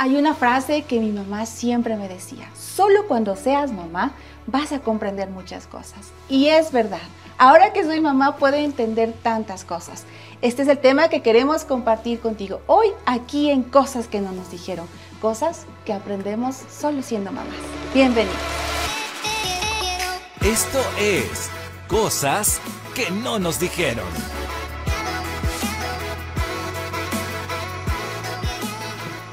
Hay 0.00 0.14
una 0.14 0.32
frase 0.32 0.82
que 0.82 1.00
mi 1.00 1.10
mamá 1.10 1.44
siempre 1.44 1.96
me 1.96 2.08
decía, 2.08 2.48
solo 2.56 3.08
cuando 3.08 3.34
seas 3.34 3.72
mamá 3.72 4.12
vas 4.46 4.70
a 4.70 4.78
comprender 4.78 5.28
muchas 5.28 5.66
cosas. 5.66 6.12
Y 6.28 6.46
es 6.50 6.70
verdad, 6.70 7.00
ahora 7.36 7.72
que 7.72 7.82
soy 7.82 8.00
mamá 8.00 8.36
puedo 8.36 8.54
entender 8.54 9.12
tantas 9.24 9.64
cosas. 9.64 10.04
Este 10.40 10.62
es 10.62 10.68
el 10.68 10.78
tema 10.78 11.08
que 11.08 11.20
queremos 11.20 11.64
compartir 11.64 12.20
contigo 12.20 12.60
hoy 12.68 12.86
aquí 13.06 13.50
en 13.50 13.64
Cosas 13.64 14.06
que 14.06 14.20
no 14.20 14.30
nos 14.30 14.52
dijeron, 14.52 14.86
cosas 15.20 15.66
que 15.84 15.92
aprendemos 15.92 16.54
solo 16.70 17.02
siendo 17.02 17.32
mamás. 17.32 17.56
Bienvenidos. 17.92 18.36
Esto 20.42 20.78
es 21.00 21.50
Cosas 21.88 22.60
que 22.94 23.10
no 23.10 23.40
nos 23.40 23.58
dijeron. 23.58 24.06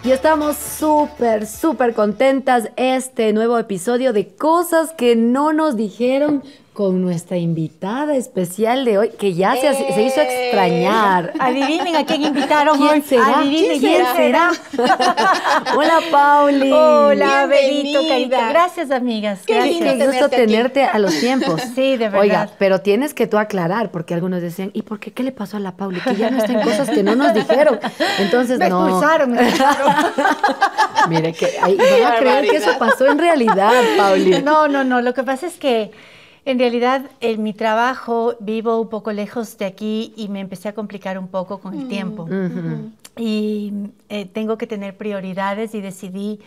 Y 0.05 0.11
estamos 0.11 0.55
súper, 0.57 1.47
súper 1.47 1.95
contentas 1.95 2.69
este 2.75 3.33
nuevo 3.33 3.57
episodio 3.57 4.13
de 4.13 4.27
cosas 4.27 4.91
que 4.91 5.15
no 5.15 5.51
nos 5.51 5.75
dijeron 5.75 6.43
con 6.75 7.01
nuestra 7.01 7.37
invitada 7.37 8.17
especial 8.17 8.83
de 8.83 8.97
hoy, 8.97 9.09
que 9.17 9.33
ya 9.33 9.55
se, 9.55 9.73
se 9.73 10.01
hizo 10.03 10.19
extrañar. 10.19 11.31
Adivinen 11.39 11.95
a 11.95 12.05
quién 12.05 12.21
invitaron 12.23 12.77
¿Quién 12.77 12.89
hoy. 12.89 13.01
será? 13.01 13.39
Adivinen 13.39 13.79
¿Quién 13.79 14.05
será? 14.13 14.51
Hola, 15.77 15.99
Pauli. 16.11 16.69
Hola, 16.69 17.45
Benito, 17.45 18.01
Bienvenida. 18.01 18.37
carita. 18.37 18.49
Gracias, 18.49 18.91
amigas. 18.91 19.39
Qué 19.47 19.53
Gracias. 19.53 19.79
lindo 19.79 19.97
Qué 19.97 20.05
gusto 20.07 20.29
tenerte 20.29 20.35
aquí. 20.35 20.45
tenerte 20.51 20.83
a 20.83 20.99
los 20.99 21.17
tiempos. 21.19 21.61
Sí, 21.75 21.91
de 21.97 22.09
verdad. 22.09 22.19
Oiga, 22.19 22.49
pero 22.59 22.81
tienes 22.81 23.13
que 23.13 23.25
tú 23.25 23.37
aclarar, 23.37 23.89
porque 23.91 24.13
algunos 24.13 24.41
decían, 24.41 24.71
¿y 24.73 24.81
por 24.81 24.99
qué 24.99 25.11
qué 25.13 25.23
le 25.23 25.31
pasó 25.31 25.55
a 25.57 25.59
la 25.61 25.77
Pauli? 25.77 26.01
Que 26.01 26.15
ya 26.15 26.29
no 26.29 26.37
está 26.39 26.51
en 26.53 26.61
cosas 26.61 26.89
que 26.89 27.03
no 27.03 27.15
nos 27.15 27.33
dijeron. 27.33 27.79
Entonces, 28.19 28.59
me 28.59 28.69
no. 28.69 28.83
expulsaron, 28.85 29.31
me 29.31 29.41
expulsaron. 29.49 29.95
Mire, 31.09 31.31
que 31.33 31.47
ahí 31.61 31.77
van 31.77 32.13
a 32.13 32.17
creer 32.17 32.49
que 32.49 32.57
eso 32.57 32.71
pasó 32.77 33.07
en 33.07 33.17
realidad, 33.17 33.71
Pauli. 33.97 34.41
No, 34.43 34.67
no, 34.67 34.83
no. 34.83 35.01
Lo 35.01 35.13
que 35.13 35.23
pasa 35.23 35.47
es 35.47 35.53
que 35.55 35.91
en 36.45 36.59
realidad 36.59 37.05
en 37.21 37.41
mi 37.43 37.53
trabajo 37.53 38.35
vivo 38.39 38.79
un 38.79 38.89
poco 38.89 39.11
lejos 39.11 39.57
de 39.57 39.65
aquí 39.65 40.13
y 40.15 40.27
me 40.29 40.39
empecé 40.39 40.69
a 40.69 40.73
complicar 40.73 41.17
un 41.17 41.27
poco 41.27 41.59
con 41.59 41.73
el 41.79 41.87
tiempo. 41.87 42.23
Ujú. 42.23 42.91
Y 43.17 43.73
eh, 44.09 44.25
tengo 44.25 44.57
que 44.57 44.67
tener 44.67 44.95
prioridades 44.95 45.73
y 45.73 45.81
decidí 45.81 46.39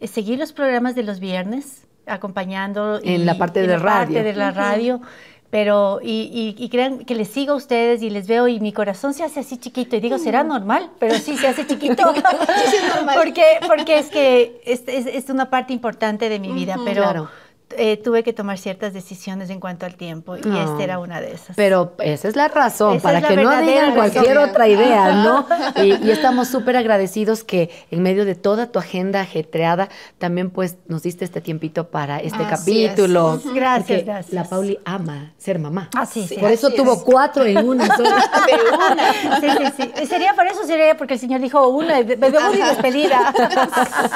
eh, 0.00 0.08
seguir 0.08 0.38
los 0.38 0.52
programas 0.52 0.94
de 0.94 1.02
los 1.04 1.20
viernes, 1.20 1.86
acompañando. 2.06 3.00
En 3.02 3.22
y- 3.22 3.24
la 3.24 3.38
parte 3.38 3.60
de 3.62 3.68
la 3.68 3.82
parte 3.82 4.14
radio. 4.14 4.24
de 4.24 4.32
la 4.34 4.50
radio. 4.50 5.00
Pero, 5.48 6.00
y, 6.02 6.54
y, 6.58 6.62
y 6.62 6.68
crean 6.68 7.04
que 7.04 7.14
les 7.14 7.28
sigo 7.28 7.52
a 7.52 7.56
ustedes 7.56 8.02
y 8.02 8.10
les 8.10 8.26
veo 8.26 8.48
y 8.48 8.58
mi 8.58 8.72
corazón 8.72 9.14
se 9.14 9.22
hace 9.22 9.40
así 9.40 9.56
chiquito. 9.56 9.94
Y 9.96 10.00
digo, 10.00 10.18
¿será 10.18 10.42
normal? 10.42 10.90
Pero 10.98 11.14
sí 11.14 11.36
se 11.36 11.46
hace 11.46 11.64
chiquito. 11.66 12.02
sí 12.14 12.76
es 12.76 12.94
normal. 12.96 13.16
Porque, 13.24 13.44
porque 13.66 13.98
es 14.00 14.08
que 14.10 14.60
es, 14.66 14.82
es- 14.88 15.06
es 15.06 15.30
una 15.30 15.48
parte 15.48 15.72
importante 15.72 16.28
de 16.28 16.40
mi 16.40 16.52
vida, 16.52 16.76
pero 16.84 17.02
Claro. 17.02 17.28
Eh, 17.70 17.96
tuve 17.96 18.22
que 18.22 18.32
tomar 18.32 18.58
ciertas 18.58 18.92
decisiones 18.94 19.50
en 19.50 19.58
cuanto 19.60 19.86
al 19.86 19.96
tiempo 19.96 20.36
y 20.36 20.40
No. 20.42 20.58
esta 20.60 20.82
era 20.84 20.98
una 21.00 21.20
de 21.20 21.32
esas. 21.32 21.56
Pero 21.56 21.94
esa 21.98 22.28
es 22.28 22.36
la 22.36 22.46
razón, 22.48 22.94
Esa 22.96 23.02
para 23.02 23.20
la 23.20 23.28
que 23.28 23.36
no 23.36 23.60
digan 23.62 23.94
cualquier 23.94 24.36
razón. 24.36 24.50
otra 24.50 24.68
idea, 24.68 25.12
¿no? 25.16 25.46
Y, 25.82 25.94
y 26.06 26.10
estamos 26.10 26.48
súper 26.48 26.76
agradecidos 26.76 27.42
que 27.44 27.70
en 27.90 28.02
medio 28.02 28.24
de 28.24 28.34
toda 28.36 28.70
tu 28.70 28.78
agenda 28.78 29.20
ajetreada, 29.20 29.88
también 30.18 30.50
pues 30.50 30.76
nos 30.86 31.02
diste 31.02 31.24
este 31.24 31.40
tiempito 31.40 31.88
para 31.88 32.18
este 32.20 32.42
Así 32.44 32.84
es. 32.84 32.90
capítulo. 32.90 33.40
Gracias. 33.52 34.32
La 34.32 34.44
Pauli 34.44 34.78
ama 34.84 35.32
ser 35.36 35.58
mamá. 35.58 35.90
Ah, 35.96 36.06
sí, 36.06 36.26
sí. 36.28 36.36
Por 36.36 36.50
eso 36.52 36.68
así 36.68 36.76
tuvo 36.76 36.94
es. 36.94 37.02
cuatro 37.02 37.44
en 37.44 37.58
una 37.68 37.86
sola. 37.96 38.30
De 38.46 38.54
una. 38.74 39.40
Sí, 39.40 39.64
sí, 39.76 39.90
sí. 39.96 40.06
Sería 40.06 40.34
por 40.34 40.46
eso, 40.46 40.64
sería 40.64 40.96
porque 40.96 41.14
el 41.14 41.20
Señor 41.20 41.40
dijo 41.40 41.66
una, 41.68 42.00
bebé 42.02 42.28
y 42.54 42.56
despedida. 42.62 43.34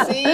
Sí, 0.09 0.25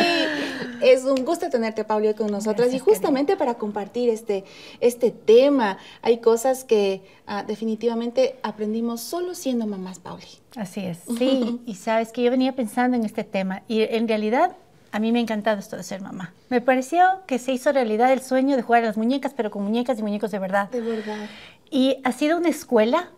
es 0.82 1.04
un 1.04 1.24
gusto 1.24 1.48
tenerte, 1.50 1.84
Pauli, 1.84 2.08
hoy 2.08 2.14
con 2.14 2.30
nosotras 2.30 2.72
y 2.72 2.78
justamente 2.78 3.36
para 3.36 3.54
compartir 3.54 4.08
este, 4.08 4.44
este 4.80 5.10
tema. 5.10 5.78
Hay 6.02 6.18
cosas 6.18 6.64
que 6.64 7.02
ah, 7.26 7.44
definitivamente 7.46 8.36
aprendimos 8.42 9.00
solo 9.00 9.34
siendo 9.34 9.66
mamás, 9.66 9.98
Pauli. 9.98 10.26
Así 10.56 10.80
es. 10.80 10.98
Sí, 11.18 11.60
y 11.66 11.74
sabes 11.74 12.12
que 12.12 12.22
yo 12.22 12.30
venía 12.30 12.54
pensando 12.54 12.96
en 12.96 13.04
este 13.04 13.24
tema 13.24 13.62
y 13.68 13.82
en 13.82 14.08
realidad 14.08 14.56
a 14.92 14.98
mí 14.98 15.12
me 15.12 15.18
ha 15.18 15.22
encantado 15.22 15.58
esto 15.58 15.76
de 15.76 15.82
ser 15.82 16.00
mamá. 16.00 16.32
Me 16.48 16.60
pareció 16.60 17.04
que 17.26 17.38
se 17.38 17.52
hizo 17.52 17.72
realidad 17.72 18.12
el 18.12 18.20
sueño 18.20 18.56
de 18.56 18.62
jugar 18.62 18.82
a 18.82 18.86
las 18.86 18.96
muñecas, 18.96 19.34
pero 19.34 19.50
con 19.50 19.62
muñecas 19.62 19.98
y 19.98 20.02
muñecos 20.02 20.30
de 20.30 20.38
verdad. 20.38 20.70
De 20.70 20.80
verdad. 20.80 21.28
Y 21.70 21.98
ha 22.04 22.12
sido 22.12 22.38
una 22.38 22.48
escuela 22.48 23.10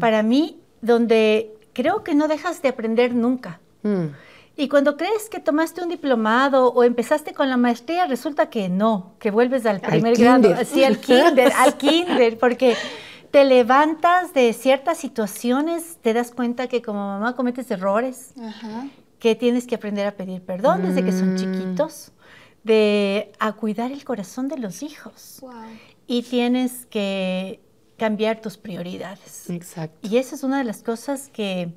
para 0.00 0.22
mí 0.22 0.58
donde 0.80 1.54
creo 1.72 2.02
que 2.04 2.14
no 2.14 2.28
dejas 2.28 2.60
de 2.60 2.68
aprender 2.68 3.14
nunca. 3.14 3.60
Mm. 3.82 4.08
Y 4.56 4.68
cuando 4.68 4.96
crees 4.96 5.28
que 5.30 5.40
tomaste 5.40 5.82
un 5.82 5.88
diplomado 5.88 6.68
o 6.68 6.84
empezaste 6.84 7.32
con 7.32 7.48
la 7.48 7.56
maestría, 7.56 8.06
resulta 8.06 8.50
que 8.50 8.68
no, 8.68 9.14
que 9.18 9.30
vuelves 9.30 9.64
al 9.64 9.80
primer 9.80 10.16
grado, 10.16 10.48
kinder. 10.48 10.66
sí, 10.66 10.84
al 10.84 10.98
kinder, 10.98 11.52
al 11.56 11.76
kinder, 11.78 12.38
porque 12.38 12.76
te 13.30 13.44
levantas 13.46 14.34
de 14.34 14.52
ciertas 14.52 14.98
situaciones, 14.98 15.96
te 16.02 16.12
das 16.12 16.30
cuenta 16.32 16.66
que 16.66 16.82
como 16.82 16.98
mamá 17.00 17.34
cometes 17.34 17.70
errores, 17.70 18.34
Ajá. 18.38 18.88
que 19.18 19.34
tienes 19.34 19.66
que 19.66 19.74
aprender 19.76 20.06
a 20.06 20.12
pedir 20.16 20.42
perdón 20.42 20.82
desde 20.82 21.02
que 21.02 21.12
son 21.12 21.32
Mm. 21.34 21.36
chiquitos, 21.38 22.12
de 22.62 23.32
a 23.40 23.54
cuidar 23.54 23.90
el 23.90 24.04
corazón 24.04 24.48
de 24.48 24.58
los 24.58 24.82
hijos 24.82 25.38
Wow. 25.40 25.50
y 26.06 26.22
tienes 26.24 26.84
que 26.86 27.60
cambiar 27.96 28.40
tus 28.42 28.58
prioridades. 28.58 29.48
Exacto. 29.48 30.06
Y 30.06 30.18
esa 30.18 30.34
es 30.34 30.42
una 30.44 30.58
de 30.58 30.64
las 30.64 30.82
cosas 30.82 31.28
que 31.32 31.72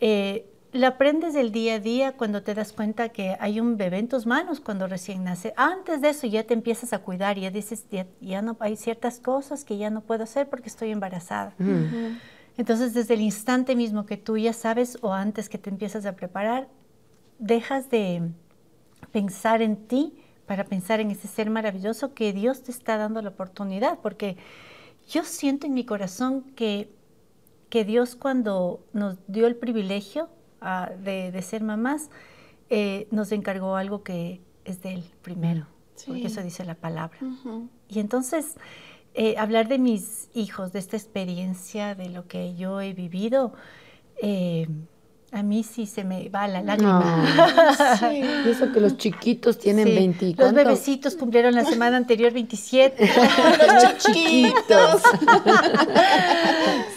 eh, 0.00 0.46
la 0.72 0.88
aprendes 0.88 1.34
del 1.34 1.52
día 1.52 1.74
a 1.74 1.78
día 1.80 2.12
cuando 2.16 2.42
te 2.42 2.54
das 2.54 2.72
cuenta 2.72 3.10
que 3.10 3.36
hay 3.40 3.60
un 3.60 3.76
bebé 3.76 3.98
en 3.98 4.08
tus 4.08 4.24
manos 4.24 4.58
cuando 4.60 4.86
recién 4.86 5.22
nace. 5.22 5.52
Antes 5.56 6.00
de 6.00 6.08
eso 6.08 6.26
ya 6.26 6.44
te 6.44 6.54
empiezas 6.54 6.94
a 6.94 7.00
cuidar 7.00 7.36
y 7.36 7.42
ya 7.42 7.50
dices, 7.50 7.84
ya, 7.90 8.06
ya 8.20 8.40
no 8.40 8.56
hay 8.58 8.76
ciertas 8.76 9.20
cosas 9.20 9.64
que 9.64 9.76
ya 9.76 9.90
no 9.90 10.00
puedo 10.00 10.24
hacer 10.24 10.48
porque 10.48 10.70
estoy 10.70 10.90
embarazada. 10.90 11.54
Mm. 11.58 12.16
Entonces, 12.56 12.94
desde 12.94 13.14
el 13.14 13.20
instante 13.20 13.76
mismo 13.76 14.06
que 14.06 14.16
tú 14.16 14.38
ya 14.38 14.54
sabes 14.54 14.98
o 15.02 15.12
antes 15.12 15.48
que 15.48 15.58
te 15.58 15.68
empiezas 15.68 16.06
a 16.06 16.16
preparar, 16.16 16.68
dejas 17.38 17.90
de 17.90 18.30
pensar 19.10 19.60
en 19.60 19.76
ti 19.76 20.14
para 20.46 20.64
pensar 20.64 21.00
en 21.00 21.10
ese 21.10 21.28
ser 21.28 21.50
maravilloso 21.50 22.14
que 22.14 22.32
Dios 22.32 22.62
te 22.62 22.70
está 22.70 22.96
dando 22.96 23.20
la 23.20 23.30
oportunidad, 23.30 23.98
porque 24.00 24.36
yo 25.08 25.24
siento 25.24 25.66
en 25.66 25.74
mi 25.74 25.84
corazón 25.84 26.42
que, 26.56 26.90
que 27.68 27.84
Dios 27.84 28.16
cuando 28.16 28.84
nos 28.92 29.16
dio 29.26 29.46
el 29.46 29.56
privilegio 29.56 30.28
ah, 30.62 30.90
de, 31.02 31.30
de 31.30 31.42
ser 31.42 31.62
mamás, 31.62 32.10
eh, 32.70 33.06
nos 33.10 33.32
encargó 33.32 33.76
algo 33.76 34.02
que 34.02 34.40
es 34.64 34.80
de 34.82 34.94
Él 34.94 35.04
primero, 35.20 35.66
porque 36.06 36.26
eso 36.28 36.42
dice 36.42 36.64
la 36.64 36.74
palabra. 36.74 37.18
Y 37.88 37.98
entonces, 37.98 38.56
eh, 39.14 39.36
hablar 39.36 39.68
de 39.68 39.78
mis 39.78 40.30
hijos, 40.32 40.72
de 40.72 40.78
esta 40.78 40.96
experiencia, 40.96 41.94
de 41.94 42.08
lo 42.08 42.26
que 42.26 42.54
yo 42.54 42.80
he 42.80 42.94
vivido, 42.94 43.52
eh, 44.22 44.68
a 45.34 45.42
mí 45.42 45.64
sí 45.64 45.86
se 45.86 46.04
me 46.04 46.28
va 46.28 46.46
la 46.46 46.62
lágrima. 46.62 47.96
Sí. 47.98 48.22
Y 48.46 48.50
eso 48.50 48.70
que 48.70 48.80
los 48.80 48.96
chiquitos 48.98 49.58
tienen 49.58 49.86
Sí, 49.88 49.94
20 49.94 50.24
y 50.26 50.34
Los 50.34 50.52
bebecitos 50.52 51.16
cumplieron 51.16 51.54
la 51.54 51.64
semana 51.64 51.96
anterior 51.96 52.32
27. 52.32 53.10
Los 53.72 53.98
chiquitos. 53.98 55.02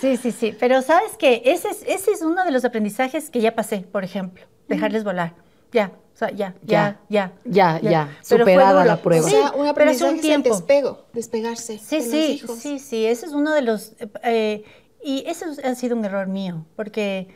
sí, 0.01 0.17
sí, 0.17 0.31
sí. 0.31 0.55
Pero 0.59 0.81
sabes 0.81 1.17
que 1.17 1.41
ese 1.45 1.69
es, 1.69 1.83
ese 1.87 2.11
es 2.11 2.21
uno 2.21 2.43
de 2.43 2.51
los 2.51 2.65
aprendizajes 2.65 3.29
que 3.29 3.41
ya 3.41 3.55
pasé, 3.55 3.79
por 3.79 4.03
ejemplo, 4.03 4.43
dejarles 4.67 5.03
volar. 5.03 5.33
Ya, 5.71 5.91
o 6.13 6.17
sea, 6.17 6.31
ya, 6.31 6.55
ya, 6.63 6.99
ya. 7.09 7.33
Ya, 7.43 7.79
ya, 7.81 8.09
fue 8.23 8.37
superada 8.39 8.85
la 8.85 8.97
prueba. 9.01 9.25
O 9.25 9.29
sea, 9.29 9.51
un 9.51 9.73
pero 9.73 9.91
hace 9.91 10.03
un 10.03 10.09
es 10.11 10.15
el 10.15 10.21
tiempo. 10.21 10.49
despego, 10.49 11.05
despegarse 11.13 11.77
Sí, 11.79 11.97
de 11.97 12.01
los 12.03 12.11
sí, 12.11 12.31
hijos. 12.33 12.57
sí, 12.59 12.79
sí, 12.79 13.05
ese 13.05 13.25
es 13.25 13.33
uno 13.33 13.53
de 13.53 13.61
los... 13.61 13.93
eh, 14.23 14.63
y 15.03 15.23
eso 15.27 15.45
ha 15.63 15.75
sido 15.75 15.95
un 15.95 16.03
error 16.05 16.27
mío, 16.27 16.65
porque 16.75 17.27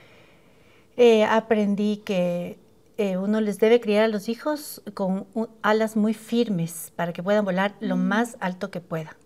eh, 0.99 1.23
aprendí 1.25 1.97
que 2.05 2.59
eh, 2.97 3.17
uno 3.17 3.41
les 3.41 3.59
debe 3.59 3.79
criar 3.79 4.03
a 4.03 4.07
los 4.09 4.29
hijos 4.29 4.83
con 4.93 5.27
un- 5.33 5.49
alas 5.63 5.95
muy 5.95 6.13
firmes 6.13 6.91
para 6.95 7.13
que 7.13 7.23
puedan 7.23 7.45
volar 7.45 7.75
lo 7.79 7.95
más 7.97 8.37
alto 8.41 8.69
que 8.71 8.81
pueda. 8.81 9.17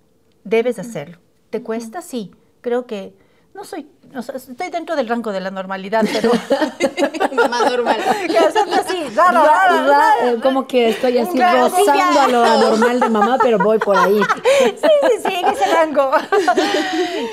Debes 0.44 0.78
hacerlo. 0.80 1.18
¿Te 1.50 1.64
cuesta? 1.64 2.02
Sí. 2.02 2.32
Creo 2.62 2.86
que 2.86 3.16
no 3.54 3.64
soy, 3.64 3.88
o 4.16 4.22
sea, 4.22 4.36
estoy 4.36 4.70
dentro 4.72 4.96
del 4.96 5.08
rango 5.08 5.32
de 5.32 5.40
la 5.40 5.52
normalidad, 5.52 6.04
pero... 6.12 6.32
Mamá 7.36 7.70
normal. 7.70 7.98
que 8.28 8.38
hacerlo 8.38 8.76
así, 8.76 9.04
ra, 9.16 9.32
ra, 9.32 9.32
Ra- 9.32 9.44
ra, 9.44 9.68
ra, 9.70 9.88
ra- 9.88 10.32
ra. 10.36 10.42
como 10.42 10.68
que 10.68 10.90
estoy 10.90 11.18
así 11.18 11.34
Claro, 11.34 11.70
rozando 11.70 12.20
a 12.20 12.28
lo 12.28 12.44
anormal 12.44 13.00
de 13.00 13.10
mamá, 13.10 13.38
pero 13.42 13.58
voy 13.60 13.80
por 13.80 13.98
ahí. 13.98 14.20
Sí, 14.64 14.70
sí, 14.80 15.28
sí, 15.28 15.34
en 15.34 15.46
ese 15.48 15.66
rango. 15.74 16.12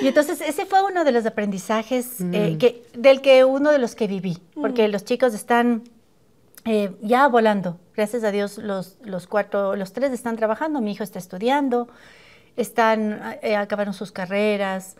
Y 0.00 0.08
entonces 0.08 0.40
ese 0.40 0.66
fue 0.66 0.82
uno 0.82 1.04
de 1.04 1.12
los 1.12 1.24
aprendizajes 1.26 2.16
eh, 2.32 2.56
que, 2.58 2.82
del 2.94 3.20
que 3.20 3.44
uno 3.44 3.70
de 3.70 3.78
los 3.78 3.94
que 3.94 4.06
viví, 4.06 4.38
porque 4.54 4.88
los 4.88 5.04
chicos 5.04 5.32
están 5.34 5.84
eh, 6.64 6.92
ya 7.02 7.28
volando. 7.28 7.78
Gracias 7.94 8.24
a 8.24 8.30
Dios 8.30 8.58
los, 8.58 8.96
los 9.02 9.26
cuatro, 9.26 9.76
los 9.76 9.92
tres 9.92 10.12
están 10.12 10.36
trabajando, 10.36 10.80
mi 10.80 10.92
hijo 10.92 11.04
está 11.04 11.18
estudiando, 11.18 11.88
están, 12.56 13.38
eh, 13.42 13.56
acabaron 13.56 13.94
sus 13.94 14.10
carreras, 14.12 14.96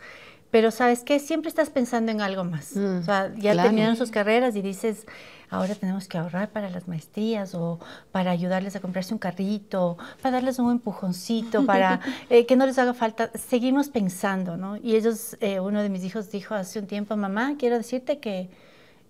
pero 0.51 0.69
¿sabes 0.69 1.03
qué? 1.03 1.19
Siempre 1.19 1.49
estás 1.49 1.69
pensando 1.69 2.11
en 2.11 2.21
algo 2.21 2.43
más. 2.43 2.75
Mm, 2.75 2.99
o 2.99 3.03
sea, 3.03 3.33
ya 3.35 3.53
claro. 3.53 3.69
terminaron 3.69 3.95
sus 3.95 4.11
carreras 4.11 4.55
y 4.55 4.61
dices, 4.61 5.05
ahora 5.49 5.75
tenemos 5.75 6.07
que 6.07 6.17
ahorrar 6.17 6.49
para 6.49 6.69
las 6.69 6.87
maestrías 6.87 7.55
o 7.55 7.79
para 8.11 8.31
ayudarles 8.31 8.75
a 8.75 8.81
comprarse 8.81 9.13
un 9.13 9.19
carrito, 9.19 9.97
para 10.21 10.33
darles 10.35 10.59
un 10.59 10.71
empujoncito, 10.71 11.65
para 11.65 12.01
eh, 12.29 12.45
que 12.45 12.55
no 12.57 12.65
les 12.65 12.77
haga 12.79 12.93
falta. 12.93 13.31
Seguimos 13.33 13.89
pensando, 13.89 14.57
¿no? 14.57 14.77
Y 14.77 14.95
ellos, 14.95 15.37
eh, 15.39 15.59
uno 15.59 15.81
de 15.81 15.89
mis 15.89 16.03
hijos 16.03 16.29
dijo 16.31 16.53
hace 16.53 16.79
un 16.79 16.87
tiempo, 16.87 17.15
mamá, 17.15 17.55
quiero 17.57 17.77
decirte 17.77 18.19
que 18.19 18.49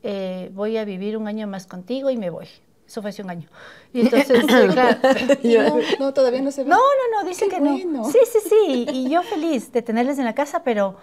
eh, 0.03 0.51
voy 0.53 0.77
a 0.77 0.85
vivir 0.85 1.17
un 1.17 1.27
año 1.27 1.47
más 1.47 1.65
contigo 1.65 2.09
y 2.11 2.17
me 2.17 2.29
voy. 2.29 2.47
Eso 2.87 3.01
fue 3.01 3.09
hace 3.11 3.23
un 3.23 3.29
año. 3.29 3.47
Y 3.93 4.01
entonces, 4.01 4.43
claro, 4.45 4.99
Y 5.43 5.55
no, 5.55 5.79
no, 5.99 6.13
todavía 6.13 6.41
no 6.41 6.51
se 6.51 6.63
ve. 6.63 6.69
no, 6.69 6.77
no, 6.77 7.21
no, 7.23 7.27
dice 7.27 7.45
Qué 7.45 7.55
que 7.55 7.61
bueno. 7.61 8.03
no. 8.03 8.11
Sí, 8.11 8.19
sí, 8.31 8.39
sí. 8.47 8.85
Y 8.91 9.09
yo 9.09 9.23
feliz 9.23 9.71
de 9.71 9.81
tenerles 9.81 10.19
en 10.19 10.25
la 10.25 10.35
casa, 10.35 10.63
pero 10.63 10.97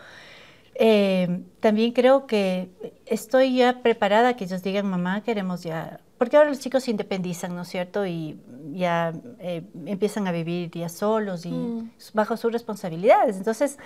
eh, 0.79 1.43
también 1.61 1.93
creo 1.93 2.27
que 2.27 2.71
estoy 3.05 3.57
ya 3.57 3.83
preparada 3.83 4.37
que 4.37 4.45
ellos 4.45 4.63
digan, 4.63 4.87
mamá, 4.87 5.23
queremos 5.23 5.63
ya. 5.65 6.01
Porque 6.19 6.37
ahora 6.37 6.49
los 6.49 6.59
chicos 6.61 6.85
se 6.85 6.91
independizan, 6.93 7.55
¿no 7.55 7.63
es 7.63 7.69
cierto? 7.69 8.07
Y 8.07 8.39
ya 8.73 9.13
eh, 9.41 9.63
empiezan 9.87 10.27
a 10.27 10.33
vivir 10.33 10.71
ya 10.71 10.89
solos 10.89 11.45
y 11.47 11.51
Mm. 11.51 11.91
bajo 12.15 12.37
sus 12.37 12.53
responsabilidades. 12.53 13.37
Entonces, 13.37 13.79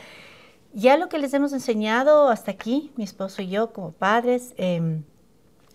ya 0.75 0.97
lo 0.97 1.09
que 1.09 1.19
les 1.19 1.35
hemos 1.35 1.53
enseñado 1.53 2.29
hasta 2.29 2.51
aquí, 2.53 2.93
mi 2.97 3.05
esposo 3.05 3.43
y 3.43 3.49
yo 3.49 3.73
como 3.73 3.93
padres, 3.93 4.55
eh, 4.57 5.01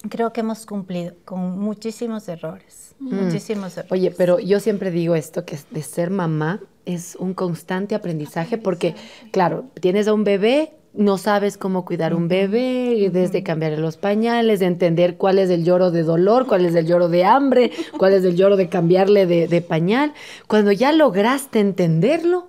creo 0.10 0.34
que 0.34 0.42
hemos 0.42 0.66
cumplido 0.66 1.14
con 1.26 1.60
muchísimos 1.60 2.28
errores. 2.28 2.96
Muchísimos 3.00 3.74
errores. 3.78 3.92
Oye, 3.92 4.10
pero 4.12 4.40
yo 4.40 4.60
siempre 4.60 4.90
digo 4.90 5.14
esto, 5.16 5.46
que 5.46 5.58
de 5.70 5.82
ser 5.84 6.10
mamá 6.10 6.62
es 6.86 7.16
un 7.20 7.34
constante 7.36 7.94
aprendizaje 7.94 8.58
porque, 8.58 8.96
claro, 9.32 9.66
tienes 9.80 10.08
a 10.08 10.14
un 10.16 10.24
bebé, 10.24 10.74
no 10.98 11.18
sabes 11.18 11.58
cómo 11.58 11.86
cuidar 11.86 12.14
un 12.14 12.28
bebé, 12.28 13.10
desde 13.14 13.44
cambiar 13.44 13.78
los 13.80 13.98
pañales, 13.98 14.60
de 14.60 14.66
entender 14.66 15.16
cuál 15.16 15.40
es 15.40 15.50
el 15.50 15.64
lloro 15.64 15.92
de 15.92 16.04
dolor, 16.04 16.48
cuál 16.48 16.66
es 16.66 16.76
el 16.76 16.86
lloro 16.86 17.08
de 17.08 17.24
hambre, 17.24 17.72
cuál 17.98 18.14
es 18.14 18.24
el 18.24 18.36
lloro 18.36 18.58
de 18.58 18.68
cambiarle 18.68 19.26
de, 19.26 19.48
de 19.48 19.62
pañal. 19.62 20.14
Cuando 20.48 20.72
ya 20.72 20.92
lograste 20.92 21.60
entenderlo, 21.60 22.48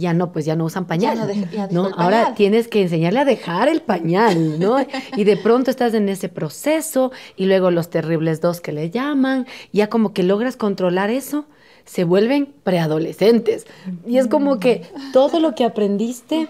ya 0.00 0.14
no, 0.14 0.32
pues 0.32 0.44
ya 0.44 0.56
no 0.56 0.64
usan 0.64 0.86
pañal. 0.86 1.18
no 1.18 1.32
ya 1.52 1.68
¿no? 1.70 1.90
Ahora 1.96 2.22
pañal. 2.22 2.34
tienes 2.34 2.68
que 2.68 2.82
enseñarle 2.82 3.20
a 3.20 3.24
dejar 3.24 3.68
el 3.68 3.82
pañal, 3.82 4.58
¿no? 4.58 4.78
Y 5.16 5.24
de 5.24 5.36
pronto 5.36 5.70
estás 5.70 5.94
en 5.94 6.08
ese 6.08 6.28
proceso 6.28 7.12
y 7.36 7.46
luego 7.46 7.70
los 7.70 7.90
terribles 7.90 8.40
dos 8.40 8.60
que 8.60 8.72
le 8.72 8.90
llaman, 8.90 9.46
ya 9.72 9.88
como 9.88 10.12
que 10.12 10.22
logras 10.22 10.56
controlar 10.56 11.10
eso, 11.10 11.44
se 11.84 12.04
vuelven 12.04 12.52
preadolescentes. 12.64 13.66
Y 14.06 14.18
es 14.18 14.26
como 14.26 14.58
que 14.58 14.82
todo 15.12 15.38
lo 15.38 15.54
que 15.54 15.64
aprendiste 15.64 16.48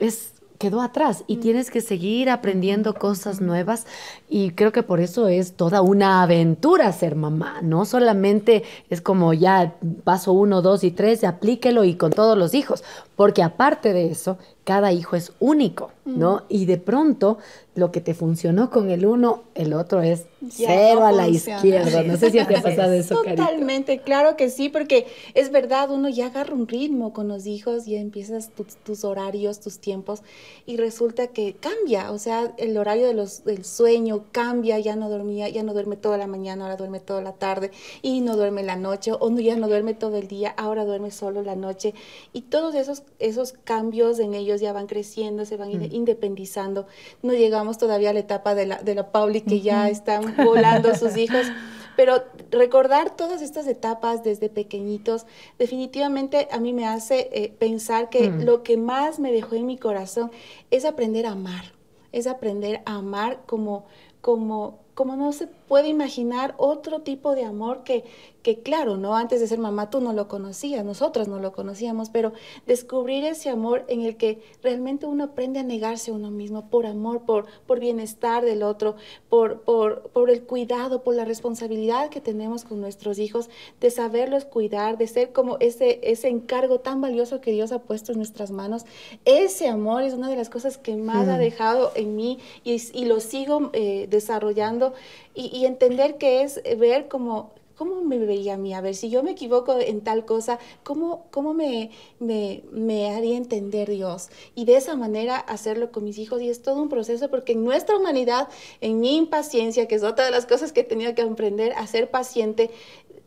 es 0.00 0.32
quedó 0.60 0.82
atrás 0.82 1.24
y 1.26 1.38
tienes 1.38 1.70
que 1.70 1.80
seguir 1.80 2.28
aprendiendo 2.28 2.92
cosas 2.92 3.40
nuevas 3.40 3.86
y 4.28 4.50
creo 4.50 4.72
que 4.72 4.82
por 4.82 5.00
eso 5.00 5.26
es 5.26 5.54
toda 5.54 5.80
una 5.80 6.22
aventura 6.22 6.92
ser 6.92 7.16
mamá, 7.16 7.60
no 7.62 7.86
solamente 7.86 8.62
es 8.90 9.00
como 9.00 9.32
ya 9.32 9.74
paso 10.04 10.32
uno, 10.32 10.60
dos 10.60 10.84
y 10.84 10.90
tres, 10.90 11.24
aplíquelo 11.24 11.84
y 11.84 11.94
con 11.94 12.12
todos 12.12 12.36
los 12.36 12.52
hijos, 12.52 12.84
porque 13.20 13.42
aparte 13.42 13.92
de 13.92 14.06
eso, 14.06 14.38
cada 14.64 14.92
hijo 14.92 15.14
es 15.14 15.34
único, 15.40 15.90
¿no? 16.06 16.44
Y 16.48 16.64
de 16.64 16.78
pronto 16.78 17.36
lo 17.74 17.92
que 17.92 18.00
te 18.00 18.14
funcionó 18.14 18.70
con 18.70 18.90
el 18.90 19.04
uno, 19.04 19.42
el 19.54 19.74
otro 19.74 20.00
es 20.02 20.24
Ya 20.40 20.68
cero 20.68 21.00
no 21.00 21.06
a 21.06 21.12
la 21.12 21.24
funciona. 21.24 21.56
izquierda. 21.56 22.02
No 22.02 22.16
sé 22.16 22.26
si 22.30 22.44
te 22.44 22.56
ha 22.56 22.62
pasado 22.62 22.92
eso, 22.92 23.22
Carito. 23.22 23.42
Totalmente, 23.42 24.00
claro 24.00 24.36
que 24.36 24.48
sí, 24.48 24.68
porque 24.68 25.06
es 25.34 25.50
verdad, 25.50 25.90
uno 25.90 26.08
ya 26.08 26.26
agarra 26.26 26.54
un 26.54 26.66
ritmo 26.66 27.12
con 27.12 27.28
los 27.28 27.46
hijos, 27.46 27.86
ya 27.86 27.98
empiezas 28.00 28.50
tus, 28.50 28.76
tus 28.76 29.04
horarios, 29.04 29.60
tus 29.60 29.78
tiempos, 29.78 30.22
y 30.66 30.76
resulta 30.76 31.28
que 31.28 31.54
cambia, 31.54 32.12
o 32.12 32.18
sea, 32.18 32.54
el 32.58 32.76
horario 32.76 33.06
de 33.06 33.14
los, 33.14 33.44
del 33.44 33.64
sueño 33.64 34.24
cambia, 34.32 34.78
ya 34.78 34.96
no 34.96 35.08
dormía, 35.10 35.48
ya 35.48 35.62
no 35.62 35.72
duerme 35.74 35.96
toda 35.96 36.16
la 36.16 36.26
mañana, 36.26 36.64
ahora 36.64 36.76
duerme 36.76 37.00
toda 37.00 37.22
la 37.22 37.32
tarde, 37.32 37.70
y 38.02 38.20
no 38.20 38.36
duerme 38.36 38.62
la 38.62 38.76
noche, 38.76 39.12
o 39.12 39.30
no, 39.30 39.40
ya 39.40 39.56
no 39.56 39.68
duerme 39.68 39.94
todo 39.94 40.16
el 40.16 40.28
día, 40.28 40.54
ahora 40.56 40.84
duerme 40.84 41.10
solo 41.10 41.42
la 41.42 41.56
noche, 41.56 41.94
y 42.32 42.42
todos 42.42 42.74
esos, 42.74 43.02
esos 43.18 43.52
cambios 43.52 44.18
en 44.18 44.34
ellos 44.34 44.60
ya 44.60 44.72
van 44.72 44.86
creciendo, 44.86 45.44
se 45.44 45.56
van 45.56 45.70
inde- 45.70 45.88
independizando, 45.92 46.86
no 47.22 47.32
llegamos 47.32 47.76
todavía 47.78 48.10
a 48.10 48.12
la 48.14 48.20
etapa 48.20 48.54
de 48.54 48.66
la, 48.66 48.76
de 48.82 48.94
la 48.94 49.10
Pauli 49.12 49.40
que 49.42 49.60
ya 49.60 49.88
están 49.90 50.36
volando 50.36 50.94
sus 50.94 51.16
hijos, 51.16 51.46
pero 51.96 52.22
recordar 52.50 53.14
todas 53.16 53.42
estas 53.42 53.66
etapas 53.66 54.22
desde 54.24 54.48
pequeñitos 54.48 55.26
definitivamente 55.58 56.48
a 56.50 56.58
mí 56.58 56.72
me 56.72 56.86
hace 56.86 57.28
eh, 57.32 57.52
pensar 57.58 58.08
que 58.08 58.30
Mm. 58.30 58.42
lo 58.42 58.62
que 58.62 58.76
más 58.76 59.18
me 59.18 59.32
dejó 59.32 59.54
en 59.56 59.66
mi 59.66 59.76
corazón 59.76 60.30
es 60.70 60.84
aprender 60.84 61.26
a 61.26 61.32
amar, 61.32 61.64
es 62.12 62.26
aprender 62.26 62.80
a 62.86 62.94
amar 62.96 63.40
como, 63.46 63.84
como, 64.20 64.78
como 65.00 65.16
no 65.16 65.32
se 65.32 65.46
puede 65.46 65.88
imaginar 65.88 66.54
otro 66.58 67.00
tipo 67.00 67.34
de 67.34 67.46
amor 67.46 67.84
que, 67.84 68.04
que 68.42 68.60
claro, 68.60 68.98
¿no? 68.98 69.16
Antes 69.16 69.40
de 69.40 69.46
ser 69.46 69.58
mamá 69.58 69.88
tú 69.88 70.02
no 70.02 70.12
lo 70.12 70.28
conocías, 70.28 70.84
nosotros 70.84 71.26
no 71.26 71.38
lo 71.38 71.52
conocíamos, 71.52 72.10
pero 72.10 72.34
descubrir 72.66 73.24
ese 73.24 73.48
amor 73.48 73.86
en 73.88 74.02
el 74.02 74.18
que 74.18 74.42
realmente 74.62 75.06
uno 75.06 75.24
aprende 75.24 75.58
a 75.58 75.62
negarse 75.62 76.10
a 76.10 76.14
uno 76.14 76.30
mismo 76.30 76.68
por 76.68 76.84
amor, 76.84 77.22
por, 77.22 77.46
por 77.66 77.80
bienestar 77.80 78.44
del 78.44 78.62
otro, 78.62 78.96
por, 79.30 79.62
por, 79.62 80.02
por 80.10 80.28
el 80.28 80.42
cuidado, 80.42 81.02
por 81.02 81.14
la 81.14 81.24
responsabilidad 81.24 82.10
que 82.10 82.20
tenemos 82.20 82.64
con 82.64 82.82
nuestros 82.82 83.18
hijos, 83.18 83.48
de 83.80 83.90
saberlos 83.90 84.44
cuidar, 84.44 84.98
de 84.98 85.06
ser 85.06 85.32
como 85.32 85.56
ese, 85.60 86.00
ese 86.02 86.28
encargo 86.28 86.80
tan 86.80 87.00
valioso 87.00 87.40
que 87.40 87.52
Dios 87.52 87.72
ha 87.72 87.78
puesto 87.78 88.12
en 88.12 88.18
nuestras 88.18 88.50
manos. 88.50 88.84
Ese 89.24 89.66
amor 89.66 90.02
es 90.02 90.12
una 90.12 90.28
de 90.28 90.36
las 90.36 90.50
cosas 90.50 90.76
que 90.76 90.96
más 90.96 91.26
ha 91.28 91.38
dejado 91.38 91.92
en 91.94 92.16
mí 92.16 92.38
y, 92.64 92.82
y 92.92 93.06
lo 93.06 93.20
sigo 93.20 93.70
eh, 93.72 94.06
desarrollando 94.10 94.89
y, 95.34 95.64
entender 95.64 96.18
que 96.18 96.42
es 96.42 96.60
ver 96.78 97.08
como 97.08 97.52
¿Cómo 97.80 98.02
me 98.02 98.18
veía 98.18 98.54
a 98.54 98.56
mí? 98.58 98.74
A 98.74 98.82
ver, 98.82 98.94
si 98.94 99.08
yo 99.08 99.22
me 99.22 99.30
equivoco 99.30 99.78
en 99.80 100.02
tal 100.02 100.26
cosa, 100.26 100.58
¿cómo, 100.82 101.24
cómo 101.30 101.54
me, 101.54 101.90
haría 102.20 103.38
entender 103.38 103.88
Dios? 103.88 104.28
Y 104.54 104.66
de 104.66 104.76
esa 104.76 104.96
manera 104.96 105.38
hacerlo 105.38 105.90
con 105.90 106.04
mis 106.04 106.18
hijos. 106.18 106.42
Y 106.42 106.50
es 106.50 106.60
todo 106.60 106.82
un 106.82 106.90
proceso 106.90 107.30
porque 107.30 107.52
en 107.52 107.64
nuestra 107.64 107.96
humanidad, 107.96 108.48
en 108.82 109.00
mi 109.00 109.16
impaciencia, 109.16 109.88
que 109.88 109.94
es 109.94 110.02
otra 110.02 110.26
de 110.26 110.30
las 110.30 110.44
cosas 110.44 110.72
que 110.72 110.80
he 110.80 110.84
tenido 110.84 111.14
que 111.14 111.22
aprender, 111.22 111.72
a 111.72 111.86
ser 111.86 112.10
paciente, 112.10 112.70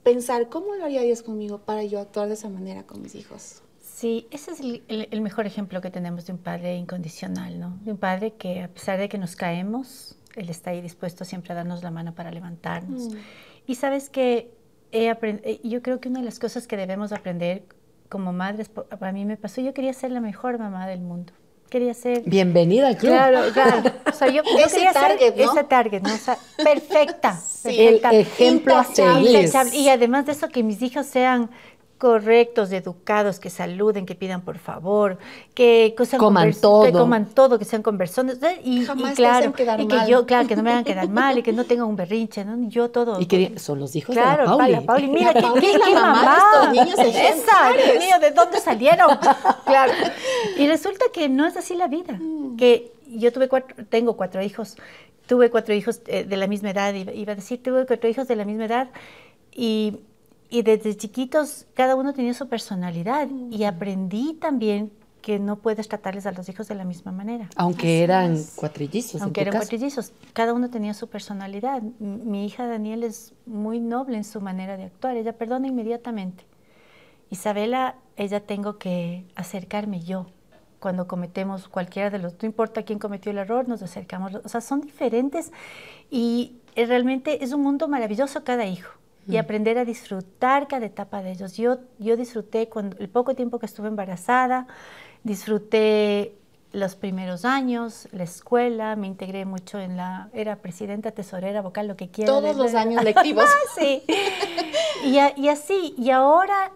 pensar, 0.04 0.50
¿cómo 0.50 0.75
lo 0.75 0.86
haría 0.86 1.01
Dios 1.01 1.24
conmigo 1.24 1.57
para 1.57 1.83
yo 1.83 2.00
actuar 2.00 2.27
de 2.27 2.36
esa 2.36 2.50
manera 2.50 2.83
con 2.83 3.01
mis 3.01 3.15
hijos? 3.15 3.63
Sí, 3.81 4.27
ese 4.30 4.51
es 4.51 4.60
el 4.60 5.21
mejor 5.21 5.48
ejemplo 5.48 5.81
que 5.81 5.89
tenemos 5.89 6.27
de 6.27 6.33
un 6.33 6.38
padre 6.38 6.75
incondicional, 6.75 7.60
¿no? 7.60 7.80
De 7.83 7.92
un 7.92 7.98
padre 7.98 8.33
que 8.33 8.62
a 8.62 8.68
pesar 8.68 9.00
de 9.00 9.10
que 9.10 9.18
nos 9.18 9.36
caemos, 9.36 10.15
él 10.35 10.50
está 10.50 10.71
ahí 10.71 10.81
dispuesto 10.81 11.25
siempre 11.25 11.53
a 11.53 11.56
darnos 11.56 11.83
la 11.83 11.91
mano 11.91 12.13
para 12.13 12.31
levantarnos. 12.31 13.09
Mm. 13.09 13.18
Y 13.68 13.75
sabes 13.75 14.09
que 14.09 14.51
eh, 14.91 15.60
yo 15.63 15.81
creo 15.81 16.00
que 16.00 16.10
una 16.10 16.19
de 16.19 16.25
las 16.25 16.39
cosas 16.39 16.67
que 16.67 16.77
debemos 16.77 17.12
aprender 17.12 17.63
como 18.10 18.31
madres, 18.31 18.69
para 18.69 19.12
mí 19.12 19.25
me 19.25 19.38
pasó, 19.38 19.62
yo 19.62 19.74
quería 19.74 19.93
ser 19.93 20.12
la 20.12 20.19
mejor 20.19 20.60
mamá 20.60 20.88
del 20.88 21.01
mundo. 21.01 21.34
Quería 21.69 21.96
ser... 21.96 22.22
Bienvenida 22.27 22.89
al 22.89 22.98
club. 22.98 23.13
Claro, 23.13 23.51
claro. 23.51 23.91
O 24.07 24.12
sea, 24.12 24.27
yo, 24.27 24.43
yo 24.60 24.65
Ese 24.65 24.75
quería 24.75 24.93
target, 24.93 25.36
ser 25.36 25.46
¿no? 25.46 25.51
ese 25.51 25.63
target, 25.63 26.01
¿no? 26.03 26.13
O 26.13 26.17
sea, 26.17 26.38
perfecta. 26.63 27.39
Sí. 27.63 27.69
El 27.79 28.01
perfecta. 28.01 28.13
ejemplo 28.13 28.75
a 28.75 28.84
seguir. 28.84 29.50
Y 29.74 29.88
además 29.88 30.25
de 30.25 30.34
eso, 30.34 30.50
que 30.50 30.63
mis 30.63 30.81
hijos 30.81 31.05
sean 31.05 31.50
correctos, 32.03 32.74
educados, 32.74 33.39
que 33.39 33.50
saluden, 33.50 34.05
que 34.05 34.13
pidan 34.13 34.41
por 34.41 34.57
favor, 34.57 35.17
que, 35.53 35.95
sean 36.03 36.19
Coman 36.19 36.51
todo. 36.51 36.83
que 36.83 36.91
coman 36.91 37.25
todo, 37.27 37.57
que 37.57 37.63
sean 37.63 37.81
conversones. 37.81 38.43
¿eh? 38.43 38.60
Y, 38.62 38.83
Jamás 38.83 39.13
y 39.13 39.15
te 39.15 39.25
hacen 39.25 39.53
claro, 39.53 39.53
quedar 39.53 39.79
y 39.79 39.88
que 39.88 39.95
mal. 39.95 40.07
yo, 40.10 40.25
claro, 40.25 40.45
que 40.50 40.57
no 40.57 40.63
me 40.63 40.72
hagan 40.72 40.83
quedar 40.83 41.07
mal 41.07 41.38
y 41.38 41.43
que 41.43 41.53
no 41.53 41.63
tengan 41.63 41.88
un 41.88 41.95
berrinche, 41.95 42.43
¿no? 42.43 42.67
Yo 42.67 42.89
todo. 42.89 43.22
Y 43.22 43.25
que 43.25 43.57
son 43.57 43.79
los 43.79 43.95
hijos 43.95 44.13
Claro, 44.13 44.43
de 44.43 44.50
la 44.50 44.57
Pauli. 44.57 44.72
la 44.74 44.81
Pauli, 44.81 45.07
mira, 45.07 45.27
La 45.27 45.33
qué, 45.36 45.41
Pauli 45.43 45.62
qué- 45.62 45.72
es 45.72 45.79
la 45.79 45.86
qué 45.86 45.93
mamá 45.93 46.36
de 46.36 46.38
estos 46.57 46.72
niños 46.74 47.00
Esa, 47.00 47.19
ejemplares. 47.29 47.86
Dios 47.86 47.98
mío, 48.03 48.15
¿de 48.19 48.31
dónde 48.31 48.60
salieron? 48.60 49.17
claro. 49.65 49.93
Y 50.57 50.67
resulta 50.67 51.05
que 51.13 51.29
no 51.29 51.45
es 51.48 51.55
así 51.55 51.74
la 51.77 51.88
vida. 51.88 52.19
Mm. 52.19 52.57
Que 52.57 52.91
yo 53.07 53.31
tuve 53.31 53.48
cuatro, 53.48 53.77
tengo 53.89 54.17
cuatro 54.17 54.41
hijos, 54.43 54.75
tuve 55.25 55.50
cuatro 55.50 55.74
hijos 55.74 56.01
eh, 56.07 56.25
de 56.25 56.36
la 56.36 56.48
misma 56.48 56.72
edad, 56.72 56.93
iba 56.93 57.31
a 57.31 57.36
decir, 57.38 57.63
tuve 57.63 57.86
cuatro 57.86 58.10
hijos 58.10 58.27
de 58.27 58.36
la 58.36 58.43
misma 58.43 58.65
edad 58.65 58.89
y, 59.55 60.00
y 60.53 60.62
desde 60.62 60.95
chiquitos 60.95 61.65
cada 61.74 61.95
uno 61.95 62.13
tenía 62.13 62.33
su 62.36 62.48
personalidad 62.48 63.27
Mm. 63.27 63.51
y 63.51 63.63
aprendí 63.63 64.36
también 64.36 64.91
que 65.24 65.39
no 65.39 65.55
puedes 65.55 65.88
tratarles 65.88 66.25
a 66.27 66.31
los 66.31 66.48
hijos 66.50 66.67
de 66.67 66.75
la 66.75 66.83
misma 66.83 67.12
manera. 67.12 67.50
Aunque 67.55 68.03
eran 68.03 68.38
cuatrillizos. 68.55 69.22
Aunque 69.22 69.39
en 69.41 69.45
tu 69.45 69.50
eran 69.50 69.53
caso. 69.53 69.63
cuatrillizos, 69.63 70.12
cada 70.33 70.53
uno 70.53 70.69
tenía 70.69 70.93
su 70.93 71.07
personalidad. 71.07 71.81
Mi 72.00 72.45
hija 72.45 72.67
Daniel 72.67 73.03
es 73.03 73.33
muy 73.45 73.79
noble 73.79 74.17
en 74.17 74.25
su 74.25 74.41
manera 74.41 74.77
de 74.77 74.83
actuar, 74.83 75.17
ella 75.17 75.33
perdona 75.33 75.67
inmediatamente. 75.67 76.43
Isabela, 77.29 77.95
ella 78.15 78.41
tengo 78.41 78.77
que 78.77 79.25
acercarme 79.36 80.01
yo. 80.01 80.27
Cuando 80.79 81.07
cometemos 81.07 81.67
cualquiera 81.69 82.10
de 82.10 82.19
los, 82.19 82.33
no 82.41 82.45
importa 82.45 82.83
quién 82.83 83.00
cometió 83.00 83.31
el 83.31 83.38
error, 83.39 83.67
nos 83.67 83.81
acercamos. 83.81 84.36
O 84.43 84.50
sea, 84.50 84.62
son 84.62 84.81
diferentes 84.81 85.51
y 86.12 86.57
eh, 86.75 86.86
realmente 86.86 87.43
es 87.43 87.53
un 87.53 87.62
mundo 87.62 87.88
maravilloso 87.88 88.43
cada 88.43 88.65
hijo. 88.65 88.91
Y 89.27 89.38
aprender 89.38 89.77
a 89.77 89.86
disfrutar 89.86 90.68
cada 90.68 90.86
etapa 90.86 91.24
de 91.24 91.32
ellos. 91.32 91.56
Yo, 91.56 91.77
yo 91.98 92.18
disfruté 92.18 92.68
cuando, 92.68 92.98
el 92.98 93.10
poco 93.10 93.36
tiempo 93.36 93.58
que 93.58 93.65
estuve 93.65 93.88
embarazada, 93.88 94.68
disfruté 95.24 96.36
los 96.74 96.96
primeros 96.96 97.46
años, 97.46 98.08
la 98.12 98.24
escuela, 98.24 98.96
me 98.96 99.08
integré 99.08 99.46
mucho 99.46 99.80
en 99.80 99.96
la, 99.96 100.30
era 100.34 100.58
presidenta, 100.58 101.12
tesorera, 101.12 101.62
vocal, 101.62 101.88
lo 101.88 101.96
que 101.96 102.10
quiera. 102.10 102.32
Todos 102.32 102.56
los 102.58 102.74
años 102.74 103.03
lectivos. 103.03 103.46
sí. 103.77 104.03
Y, 105.06 105.18
y, 105.38 105.50
así, 105.50 105.94
y 105.98 106.10
ahora 106.10 106.72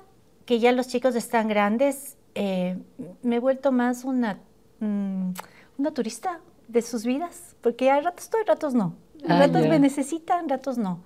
que 0.45 0.59
ya 0.59 0.71
los 0.71 0.87
chicos 0.87 1.15
están 1.15 1.47
grandes, 1.47 2.15
eh, 2.35 2.77
me 3.23 3.37
he 3.37 3.39
vuelto 3.39 3.71
más 3.71 4.03
una, 4.03 4.39
mm, 4.79 5.31
una 5.79 5.91
turista 5.91 6.39
de 6.67 6.83
sus 6.83 7.03
vidas, 7.03 7.55
porque 7.61 7.89
a 7.89 7.99
ratos 7.99 8.25
estoy, 8.25 8.43
ratos 8.45 8.75
no. 8.75 8.95
Ah, 9.27 9.39
ratos 9.39 9.63
ya. 9.63 9.69
me 9.69 9.79
necesitan, 9.79 10.47
ratos 10.47 10.77
no. 10.77 11.03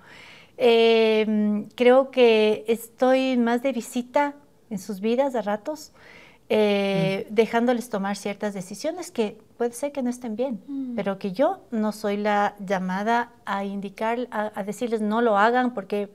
Eh, 0.63 1.65
creo 1.73 2.11
que 2.11 2.65
estoy 2.67 3.35
más 3.35 3.63
de 3.63 3.71
visita 3.71 4.35
en 4.69 4.77
sus 4.77 5.01
vidas 5.01 5.33
a 5.33 5.41
ratos, 5.41 5.91
eh, 6.49 7.25
dejándoles 7.31 7.89
tomar 7.89 8.15
ciertas 8.15 8.53
decisiones 8.53 9.09
que 9.09 9.39
puede 9.57 9.71
ser 9.71 9.91
que 9.91 10.03
no 10.03 10.11
estén 10.11 10.35
bien, 10.35 10.61
pero 10.95 11.17
que 11.17 11.31
yo 11.31 11.61
no 11.71 11.91
soy 11.91 12.17
la 12.17 12.55
llamada 12.59 13.31
a 13.43 13.65
indicar, 13.65 14.27
a, 14.29 14.51
a 14.53 14.63
decirles 14.63 15.01
no 15.01 15.21
lo 15.21 15.35
hagan 15.35 15.73
porque 15.73 16.09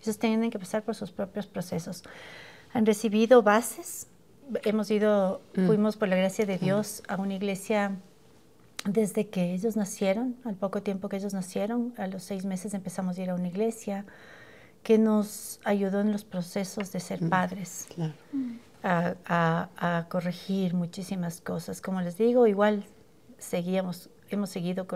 ellos 0.00 0.18
tienen 0.18 0.50
que 0.50 0.58
pasar 0.58 0.82
por 0.82 0.94
sus 0.94 1.10
propios 1.10 1.46
procesos. 1.46 2.02
Han 2.72 2.86
recibido 2.86 3.42
bases, 3.42 4.06
hemos 4.62 4.90
ido, 4.90 5.42
fuimos 5.52 5.98
por 5.98 6.08
la 6.08 6.16
gracia 6.16 6.46
de 6.46 6.56
Dios 6.56 7.02
a 7.06 7.16
una 7.16 7.34
iglesia 7.34 7.98
desde 8.84 9.28
que 9.28 9.52
ellos 9.52 9.76
nacieron, 9.76 10.36
al 10.44 10.54
poco 10.56 10.82
tiempo 10.82 11.08
que 11.08 11.16
ellos 11.16 11.34
nacieron, 11.34 11.92
a 11.98 12.06
los 12.06 12.22
seis 12.22 12.44
meses 12.44 12.72
empezamos 12.74 13.18
a 13.18 13.22
ir 13.22 13.30
a 13.30 13.34
una 13.34 13.48
iglesia 13.48 14.06
que 14.82 14.96
nos 14.98 15.60
ayudó 15.64 16.00
en 16.00 16.12
los 16.12 16.24
procesos 16.24 16.90
de 16.92 17.00
ser 17.00 17.28
padres, 17.28 17.86
Claro. 17.94 18.14
a, 18.82 19.14
a- 19.26 19.98
a 19.98 20.08
corregir 20.08 20.72
muchísimas 20.74 21.42
cosas. 21.42 21.82
Como 21.82 22.00
les 22.00 22.16
digo, 22.16 22.46
igual 22.46 22.84
seguíamos, 23.36 24.08
hemos 24.30 24.48
seguido 24.48 24.86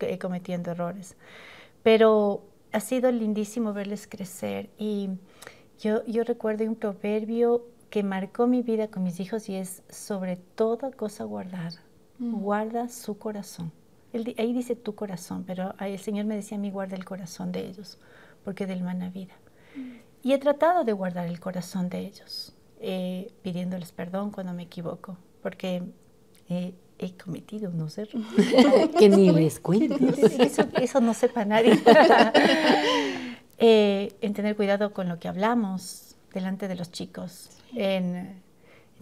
eh, 0.00 0.18
cometiendo 0.18 0.72
errores, 0.72 1.16
pero 1.82 2.44
ha 2.72 2.80
sido 2.80 3.10
lindísimo 3.10 3.72
verles 3.72 4.06
crecer 4.06 4.68
y 4.78 5.08
yo, 5.80 6.04
yo 6.06 6.24
recuerdo 6.24 6.64
un 6.64 6.76
proverbio 6.76 7.64
que 7.88 8.02
marcó 8.02 8.46
mi 8.46 8.60
vida 8.62 8.88
con 8.88 9.02
mis 9.02 9.18
hijos 9.18 9.48
y 9.48 9.56
es 9.56 9.82
sobre 9.88 10.36
toda 10.36 10.90
cosa 10.92 11.24
guardar, 12.20 12.40
guarda 12.40 12.88
su 12.88 13.18
corazón. 13.18 13.72
Él 14.12 14.34
ahí 14.38 14.52
dice 14.52 14.76
tu 14.76 14.94
corazón, 14.94 15.44
pero 15.46 15.74
ahí 15.78 15.92
el 15.92 15.98
Señor 15.98 16.26
me 16.26 16.34
decía 16.34 16.58
a 16.58 16.60
mí 16.60 16.70
guarda 16.70 16.96
el 16.96 17.04
corazón 17.04 17.52
de 17.52 17.66
ellos, 17.66 17.98
porque 18.44 18.66
del 18.66 18.82
mana 18.82 19.08
vida. 19.08 19.34
Y 20.22 20.32
he 20.32 20.38
tratado 20.38 20.84
de 20.84 20.92
guardar 20.92 21.26
el 21.26 21.40
corazón 21.40 21.88
de 21.88 22.00
ellos, 22.00 22.54
eh, 22.80 23.32
pidiéndoles 23.42 23.92
perdón 23.92 24.30
cuando 24.30 24.52
me 24.52 24.64
equivoco, 24.64 25.16
porque 25.42 25.82
eh, 26.48 26.74
he 26.98 27.12
cometido 27.16 27.70
unos 27.70 27.96
errores. 27.98 28.26
que 28.98 29.08
ni 29.08 29.30
les 29.30 29.60
cuento. 29.60 29.96
Eso, 30.38 30.64
eso 30.74 31.00
no 31.00 31.14
sepa 31.14 31.44
nadie. 31.44 31.80
Eh, 33.62 34.14
en 34.22 34.32
tener 34.32 34.56
cuidado 34.56 34.94
con 34.94 35.06
lo 35.06 35.18
que 35.18 35.28
hablamos 35.28 36.16
delante 36.32 36.66
de 36.66 36.76
los 36.76 36.90
chicos, 36.90 37.50
en 37.74 38.40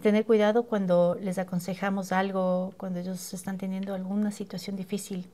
tener 0.01 0.25
cuidado 0.25 0.63
cuando 0.63 1.17
les 1.21 1.37
aconsejamos 1.37 2.11
algo, 2.11 2.73
cuando 2.77 2.99
ellos 2.99 3.33
están 3.33 3.57
teniendo 3.57 3.93
alguna 3.93 4.31
situación 4.31 4.75
difícil 4.75 5.25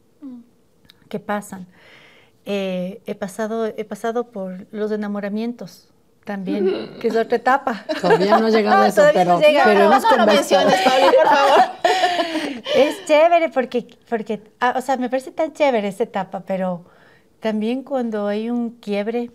que 1.09 1.19
pasan. 1.19 1.67
Eh, 2.45 3.01
he, 3.05 3.15
pasado, 3.15 3.65
he 3.65 3.85
pasado 3.85 4.25
por 4.31 4.67
los 4.71 4.91
enamoramientos 4.91 5.89
también, 6.25 6.97
que 6.99 7.07
es 7.07 7.15
otra 7.15 7.37
etapa. 7.37 7.85
Todavía 8.01 8.39
no 8.39 8.47
ha 8.47 8.49
llegado 8.51 8.83
a 8.83 8.87
eso, 8.87 9.01
Todavía 9.01 9.25
no 9.25 9.39
pero, 9.39 9.61
pero 9.63 9.79
No, 9.79 9.85
hemos 9.85 10.03
no 10.03 10.17
lo 10.17 10.25
menciones, 10.25 10.81
Pauli, 10.81 11.15
por 11.15 11.27
favor. 11.27 11.63
Es 12.75 13.05
chévere 13.05 13.49
porque, 13.49 13.87
porque 14.09 14.41
ah, 14.59 14.73
o 14.75 14.81
sea, 14.81 14.97
me 14.97 15.09
parece 15.09 15.31
tan 15.31 15.53
chévere 15.53 15.87
esta 15.87 16.03
etapa, 16.03 16.41
pero 16.45 16.83
también 17.39 17.83
cuando 17.83 18.27
hay 18.27 18.49
un 18.49 18.71
quiebre, 18.71 19.31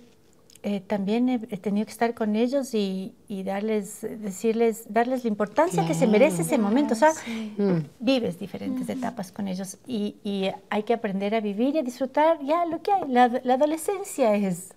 eh, 0.62 0.80
también 0.80 1.28
he, 1.28 1.34
he 1.50 1.56
tenido 1.56 1.86
que 1.86 1.92
estar 1.92 2.12
con 2.14 2.36
ellos 2.36 2.74
y, 2.74 3.14
y 3.28 3.42
darles, 3.44 4.00
decirles, 4.02 4.84
darles 4.88 5.24
la 5.24 5.28
importancia 5.28 5.86
que 5.86 5.94
se 5.94 6.06
merece 6.06 6.42
ese 6.42 6.58
momento. 6.58 6.92
O 6.94 6.96
sea, 6.96 7.12
Mm. 7.56 7.86
vives 7.98 8.38
diferentes 8.38 8.88
etapas 8.88 9.32
con 9.32 9.48
ellos 9.48 9.78
y, 9.86 10.16
y 10.24 10.50
hay 10.68 10.82
que 10.82 10.92
aprender 10.94 11.34
a 11.34 11.40
vivir 11.40 11.74
y 11.74 11.78
a 11.78 11.82
disfrutar 11.82 12.38
ya 12.44 12.64
lo 12.66 12.82
que 12.82 12.92
hay. 12.92 13.02
La, 13.08 13.28
la 13.42 13.54
adolescencia 13.54 14.34
es, 14.36 14.74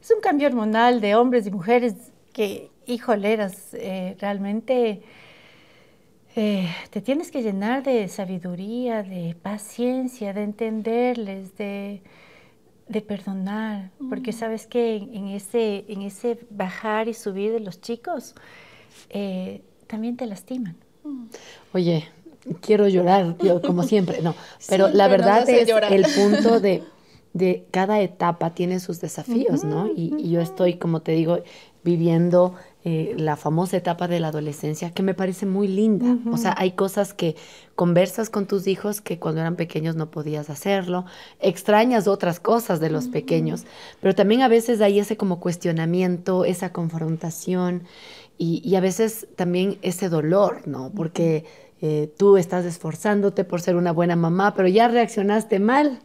es 0.00 0.10
un 0.14 0.20
cambio 0.20 0.48
hormonal 0.48 1.00
de 1.00 1.14
hombres 1.14 1.46
y 1.46 1.50
mujeres 1.50 1.94
que, 2.32 2.70
hijoleras, 2.86 3.74
eh, 3.74 4.16
realmente 4.18 5.02
eh, 6.34 6.68
te 6.90 7.00
tienes 7.02 7.30
que 7.30 7.42
llenar 7.42 7.82
de 7.82 8.08
sabiduría, 8.08 9.02
de 9.02 9.36
paciencia, 9.42 10.32
de 10.32 10.42
entenderles, 10.44 11.56
de, 11.58 12.02
de 12.92 13.00
perdonar, 13.00 13.90
porque 14.08 14.32
sabes 14.32 14.66
que 14.66 14.96
en, 14.96 15.14
en 15.14 15.28
ese, 15.28 15.84
en 15.88 16.02
ese 16.02 16.38
bajar 16.50 17.08
y 17.08 17.14
subir 17.14 17.52
de 17.52 17.60
los 17.60 17.80
chicos 17.80 18.34
eh, 19.10 19.62
también 19.86 20.16
te 20.16 20.26
lastiman. 20.26 20.76
Oye, 21.72 22.08
quiero 22.60 22.88
llorar, 22.88 23.36
yo, 23.38 23.60
como 23.62 23.82
siempre, 23.82 24.22
no, 24.22 24.34
pero 24.68 24.88
la 24.88 25.08
verdad 25.08 25.48
es 25.48 25.68
llorar. 25.68 25.92
el 25.92 26.04
punto 26.04 26.60
de, 26.60 26.82
de 27.32 27.66
cada 27.70 28.00
etapa 28.00 28.50
tiene 28.54 28.80
sus 28.80 29.00
desafíos, 29.00 29.64
¿no? 29.64 29.88
Y, 29.88 30.14
y 30.18 30.30
yo 30.30 30.40
estoy, 30.40 30.74
como 30.74 31.02
te 31.02 31.12
digo, 31.12 31.38
viviendo 31.82 32.54
eh, 32.84 33.14
la 33.16 33.36
famosa 33.36 33.76
etapa 33.76 34.08
de 34.08 34.18
la 34.18 34.28
adolescencia 34.28 34.90
que 34.90 35.02
me 35.02 35.14
parece 35.14 35.46
muy 35.46 35.68
linda. 35.68 36.18
O 36.32 36.36
sea, 36.36 36.54
hay 36.58 36.72
cosas 36.72 37.14
que 37.14 37.36
conversas 37.74 38.28
con 38.28 38.46
tus 38.46 38.66
hijos 38.66 39.00
que 39.00 39.18
cuando 39.18 39.40
eran 39.40 39.56
pequeños 39.56 39.94
no 39.94 40.10
podías 40.10 40.50
hacerlo, 40.50 41.04
extrañas 41.40 42.08
otras 42.08 42.40
cosas 42.40 42.80
de 42.80 42.90
los 42.90 43.08
pequeños, 43.08 43.64
pero 44.00 44.14
también 44.14 44.42
a 44.42 44.48
veces 44.48 44.80
hay 44.80 44.98
ese 44.98 45.16
como 45.16 45.38
cuestionamiento, 45.38 46.44
esa 46.44 46.72
confrontación 46.72 47.84
y, 48.36 48.60
y 48.64 48.74
a 48.76 48.80
veces 48.80 49.28
también 49.36 49.78
ese 49.82 50.08
dolor, 50.08 50.66
¿no? 50.66 50.90
Porque 50.94 51.44
eh, 51.84 52.12
tú 52.16 52.36
estás 52.36 52.64
esforzándote 52.64 53.42
por 53.44 53.60
ser 53.60 53.74
una 53.74 53.92
buena 53.92 54.14
mamá, 54.14 54.54
pero 54.54 54.68
ya 54.68 54.86
reaccionaste 54.86 55.58
mal. 55.58 56.00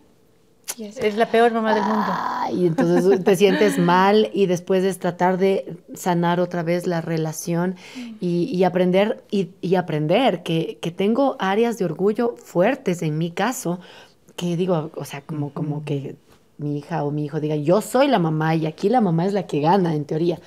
Es 0.98 1.16
la 1.16 1.32
peor 1.32 1.54
mamá 1.54 1.74
del 1.74 1.84
mundo. 1.84 2.06
Ah, 2.08 2.50
y 2.52 2.68
entonces 2.68 3.24
te 3.24 3.36
sientes 3.36 3.78
mal 3.80 4.30
y 4.34 4.46
después 4.46 4.84
es 4.84 5.00
tratar 5.00 5.38
de 5.38 5.78
sanar 5.96 6.40
otra 6.40 6.62
vez 6.64 6.86
la 6.88 7.02
relación 7.02 7.76
y, 8.20 8.44
y 8.46 8.64
aprender 8.64 9.24
y, 9.32 9.50
y 9.62 9.76
aprender 9.76 10.44
que, 10.44 10.78
que 10.82 10.92
tengo 10.92 11.36
áreas 11.40 11.78
de 11.78 11.86
orgullo 11.86 12.36
fuertes 12.38 13.02
en 13.02 13.18
mi 13.18 13.32
caso 13.32 13.80
que 14.36 14.56
digo, 14.56 14.92
o 14.96 15.06
sea, 15.06 15.22
como, 15.22 15.52
como 15.52 15.84
que 15.84 16.16
mi 16.60 16.78
hija 16.78 17.04
o 17.04 17.12
mi 17.12 17.26
hijo 17.26 17.40
diga, 17.40 17.56
yo 17.56 17.82
soy 17.82 18.08
la 18.08 18.20
mamá 18.20 18.56
y 18.56 18.66
aquí 18.68 18.90
la 18.90 19.02
mamá 19.02 19.26
es 19.26 19.34
la 19.34 19.48
que 19.48 19.62
gana 19.62 19.96
en 19.96 20.06
teoría, 20.06 20.40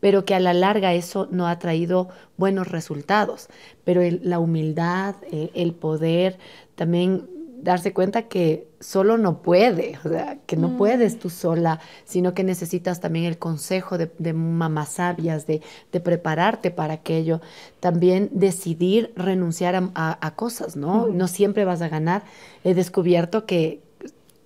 pero 0.00 0.24
que 0.24 0.34
a 0.34 0.40
la 0.40 0.54
larga 0.54 0.94
eso 0.94 1.28
no 1.30 1.46
ha 1.48 1.58
traído 1.58 2.08
buenos 2.36 2.68
resultados. 2.68 3.48
Pero 3.84 4.02
el- 4.02 4.20
la 4.24 4.38
humildad, 4.38 5.16
el 5.32 5.72
poder, 5.74 6.38
también 6.74 7.28
darse 7.62 7.92
cuenta 7.92 8.22
que 8.28 8.67
solo 8.80 9.18
no 9.18 9.42
puede, 9.42 9.98
o 10.04 10.08
sea, 10.08 10.38
que 10.46 10.56
no 10.56 10.76
puedes 10.76 11.18
tú 11.18 11.30
sola, 11.30 11.80
sino 12.04 12.32
que 12.34 12.44
necesitas 12.44 13.00
también 13.00 13.24
el 13.24 13.38
consejo 13.38 13.98
de, 13.98 14.10
de 14.18 14.32
mamás 14.32 14.90
sabias, 14.90 15.46
de, 15.46 15.62
de 15.92 16.00
prepararte 16.00 16.70
para 16.70 16.94
aquello. 16.94 17.40
También 17.80 18.28
decidir 18.32 19.12
renunciar 19.16 19.74
a, 19.74 19.90
a- 19.94 20.18
a 20.26 20.34
cosas, 20.36 20.76
¿no? 20.76 21.06
No 21.08 21.26
siempre 21.28 21.64
vas 21.64 21.82
a 21.82 21.88
ganar. 21.88 22.22
He 22.64 22.74
descubierto 22.74 23.46
que 23.46 23.80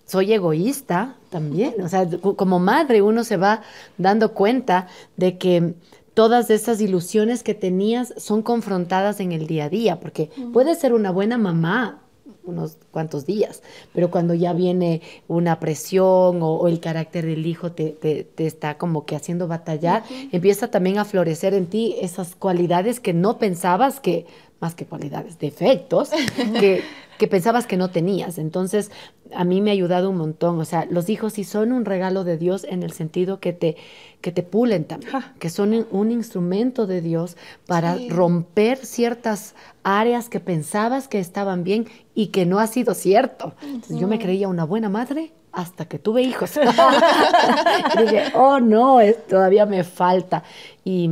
soy 0.07 0.33
egoísta 0.33 1.17
también, 1.31 1.81
o 1.83 1.89
sea, 1.89 2.07
co- 2.21 2.37
como 2.37 2.59
madre 2.59 3.01
uno 3.03 3.25
se 3.25 3.37
va 3.37 3.62
dando 3.99 4.33
cuenta 4.35 4.87
de 5.17 5.39
que 5.39 5.75
todas 6.15 6.51
esas 6.51 6.81
ilusiones 6.83 7.43
que 7.43 7.55
tenías 7.55 8.12
son 8.19 8.43
confrontadas 8.43 9.21
en 9.21 9.33
el 9.33 9.47
día 9.47 9.65
a 9.65 9.69
día, 9.71 10.01
porque 10.01 10.31
puedes 10.53 10.79
ser 10.79 10.93
una 10.93 11.11
buena 11.11 11.39
mamá 11.39 12.01
unos 12.45 12.76
cuantos 12.91 13.26
días, 13.26 13.62
pero 13.93 14.11
cuando 14.11 14.35
ya 14.35 14.52
viene 14.52 15.00
una 15.29 15.61
presión 15.61 16.43
o, 16.43 16.55
o 16.57 16.69
el 16.69 16.81
carácter 16.81 17.25
del 17.26 17.47
hijo 17.47 17.73
te, 17.73 17.91
te- 17.91 18.25
te 18.25 18.47
está 18.47 18.79
como 18.79 19.07
que 19.07 19.17
haciendo 19.17 19.49
batallar, 19.49 20.02
empieza 20.33 20.69
también 20.71 20.99
a 20.99 21.05
florecer 21.05 21.55
en 21.55 21.67
ti 21.67 21.97
esas 22.00 22.35
cualidades 22.35 23.00
que 23.00 23.12
no 23.12 23.38
pensabas 23.38 24.00
que, 24.00 24.26
más 24.62 24.75
que 24.76 24.87
cualidades, 24.87 25.38
defectos, 25.40 26.11
que, 26.59 26.83
que 27.19 27.26
pensabas 27.28 27.66
que 27.66 27.76
no 27.76 27.90
tenías. 27.90 28.38
Entonces, 28.38 28.92
a 29.35 29.42
mí 29.45 29.61
me 29.61 29.71
ha 29.71 29.73
ayudado 29.73 30.09
un 30.09 30.16
montón. 30.16 30.61
O 30.61 30.64
sea, 30.64 30.87
los 30.88 31.09
hijos 31.11 31.33
sí 31.35 31.42
son 31.45 31.73
un 31.73 31.85
regalo 31.85 32.23
de 32.23 32.38
Dios 32.38 32.64
en 32.69 32.85
el 32.85 32.92
sentido 32.92 33.40
que 33.40 33.52
te, 33.52 33.76
que 34.21 34.31
te 34.31 34.45
pulen 34.45 34.85
también, 34.85 35.12
que 35.40 35.50
son 35.50 35.87
un- 35.90 36.11
instrumento 36.12 36.87
de 36.87 37.00
Dios 37.00 37.37
para 37.66 37.97
Sí. 37.97 38.09
romper 38.09 38.78
ciertas 38.78 39.54
áreas 39.83 40.28
que 40.28 40.38
pensabas 40.38 41.09
que 41.09 41.19
estaban 41.19 41.64
bien 41.64 41.87
y 42.14 42.28
que 42.28 42.47
no 42.47 42.61
ha 42.61 42.69
sido 42.69 42.95
cierto. 42.95 43.54
Entonces, 43.62 43.99
yo 43.99 44.07
me 44.07 44.19
creía 44.21 44.47
una 44.49 44.64
buena 44.64 44.88
madre 44.88 45.33
hasta 45.50 45.87
que 45.87 45.99
tuve 45.99 46.23
hijos. 46.23 46.52
Y 47.99 48.02
dije, 48.02 48.25
oh 48.35 48.61
no, 48.61 49.00
es- 49.00 49.26
todavía 49.26 49.66
me 49.66 49.83
falta. 49.83 50.45
Y, 50.85 51.11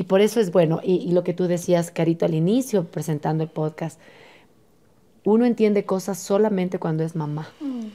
y 0.00 0.04
por 0.04 0.22
eso 0.22 0.40
es 0.40 0.50
bueno, 0.50 0.80
y, 0.82 0.94
y 0.94 1.12
lo 1.12 1.22
que 1.24 1.34
tú 1.34 1.46
decías, 1.46 1.90
Carito, 1.90 2.24
al 2.24 2.32
inicio, 2.32 2.84
presentando 2.84 3.44
el 3.44 3.50
podcast, 3.50 4.00
uno 5.24 5.44
entiende 5.44 5.84
cosas 5.84 6.18
solamente 6.18 6.78
cuando 6.78 7.04
es 7.04 7.14
mamá. 7.14 7.50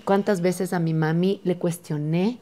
¿Cuántas 0.06 0.42
veces 0.42 0.72
a 0.74 0.80
mi 0.80 0.94
mami 0.94 1.42
le 1.44 1.58
cuestioné 1.58 2.38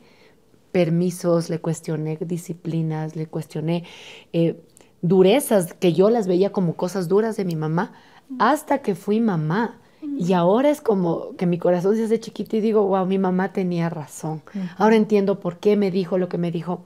permisos, 0.74 1.50
le 1.50 1.60
cuestioné 1.60 2.18
disciplinas, 2.18 3.16
le 3.16 3.28
cuestioné 3.28 3.86
eh, 4.34 4.60
durezas 5.02 5.74
que 5.74 5.94
yo 5.94 6.10
las 6.10 6.28
veía 6.28 6.52
como 6.52 6.76
cosas 6.76 7.08
duras 7.08 7.38
de 7.38 7.46
mi 7.46 7.56
mamá, 7.56 7.94
hasta 8.40 8.80
que 8.80 8.96
fui 8.96 9.22
mamá. 9.22 9.80
Y 10.18 10.34
ahora 10.34 10.72
es 10.72 10.82
como 10.82 11.38
que 11.38 11.46
mi 11.46 11.58
corazón 11.58 11.96
se 11.96 12.04
hace 12.04 12.20
chiquito 12.20 12.58
y 12.58 12.60
digo, 12.60 12.86
wow, 12.86 13.06
mi 13.06 13.18
mamá 13.18 13.54
tenía 13.54 13.90
razón. 13.90 14.42
Ahora 14.76 14.98
entiendo 14.98 15.40
por 15.40 15.60
qué 15.60 15.78
me 15.78 15.90
dijo 15.90 16.18
lo 16.18 16.28
que 16.28 16.38
me 16.38 16.52
dijo. 16.52 16.84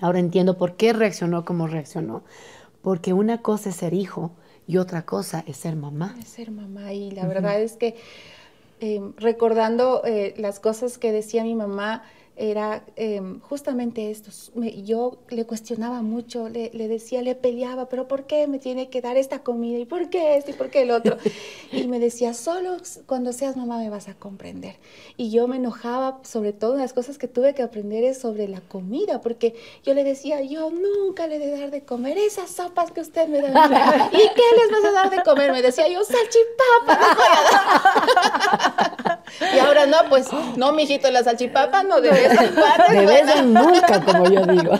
Ahora 0.00 0.18
entiendo 0.18 0.56
por 0.56 0.76
qué 0.76 0.92
reaccionó 0.92 1.44
como 1.44 1.66
reaccionó. 1.66 2.22
Porque 2.82 3.12
una 3.12 3.42
cosa 3.42 3.68
es 3.70 3.76
ser 3.76 3.94
hijo 3.94 4.32
y 4.66 4.78
otra 4.78 5.04
cosa 5.04 5.44
es 5.46 5.58
ser 5.58 5.76
mamá. 5.76 6.14
Es 6.18 6.28
ser 6.28 6.50
mamá. 6.50 6.92
Y 6.92 7.10
la 7.10 7.26
verdad 7.26 7.60
es 7.60 7.76
que 7.76 7.96
em, 8.80 9.12
recordando 9.16 10.02
eh, 10.04 10.34
las 10.38 10.60
cosas 10.60 10.96
que 10.96 11.12
decía 11.12 11.42
mi 11.44 11.54
mamá, 11.54 12.02
era 12.36 12.84
em, 12.96 13.40
justamente 13.40 14.10
esto. 14.10 14.30
yo 14.84 15.18
le 15.28 15.44
cuestionaba 15.44 16.00
mucho, 16.02 16.48
le, 16.48 16.70
decía, 16.70 17.20
le 17.22 17.34
peleaba, 17.34 17.88
pero 17.88 18.08
¿por 18.08 18.24
qué 18.24 18.46
me 18.46 18.58
tiene 18.58 18.88
que 18.88 19.02
dar 19.02 19.16
esta 19.16 19.40
comida? 19.40 19.78
¿Y 19.78 19.84
por 19.84 20.08
qué 20.08 20.36
esto? 20.36 20.50
¿Y 20.52 20.54
por 20.54 20.70
qué 20.70 20.82
el 20.82 20.90
otro? 20.90 21.16
Y 21.72 21.86
me 21.86 22.00
decía, 22.00 22.34
solo 22.34 22.78
cuando 23.06 23.32
seas 23.32 23.56
mamá 23.56 23.78
me 23.78 23.90
vas 23.90 24.08
a 24.08 24.14
comprender. 24.14 24.76
Y 25.16 25.30
yo 25.30 25.46
me 25.46 25.56
enojaba, 25.56 26.18
sobre 26.24 26.52
todo 26.52 26.76
las 26.76 26.92
cosas 26.92 27.16
que 27.16 27.28
tuve 27.28 27.54
que 27.54 27.62
aprender 27.62 28.02
es 28.02 28.18
sobre 28.18 28.48
la 28.48 28.60
comida, 28.60 29.20
porque 29.20 29.54
yo 29.84 29.94
le 29.94 30.02
decía, 30.02 30.42
yo 30.42 30.70
nunca 30.70 31.26
le 31.26 31.36
he 31.36 31.38
de 31.38 31.58
dar 31.58 31.70
de 31.70 31.84
comer 31.84 32.18
esas 32.18 32.50
sopas 32.50 32.90
que 32.90 33.00
usted 33.00 33.28
me 33.28 33.40
da. 33.40 33.50
¿Y 34.12 34.16
qué 34.16 34.42
les 34.56 34.70
vas 34.70 34.84
a 34.84 34.92
dar 34.92 35.10
de 35.10 35.22
comer? 35.22 35.52
Me 35.52 35.62
decía 35.62 35.88
yo, 35.88 36.00
salchipapa. 36.02 36.98
y 39.54 39.58
ahora 39.58 39.86
no, 39.86 39.98
pues, 40.08 40.28
no, 40.56 40.72
mijito, 40.72 41.10
la 41.10 41.22
salchipapa 41.22 41.82
no 41.82 42.00
debe 42.00 42.19
de 42.90 43.06
vez 43.06 43.36
en 43.36 43.52
nunca, 43.52 44.04
como 44.04 44.30
yo 44.30 44.46
digo. 44.46 44.72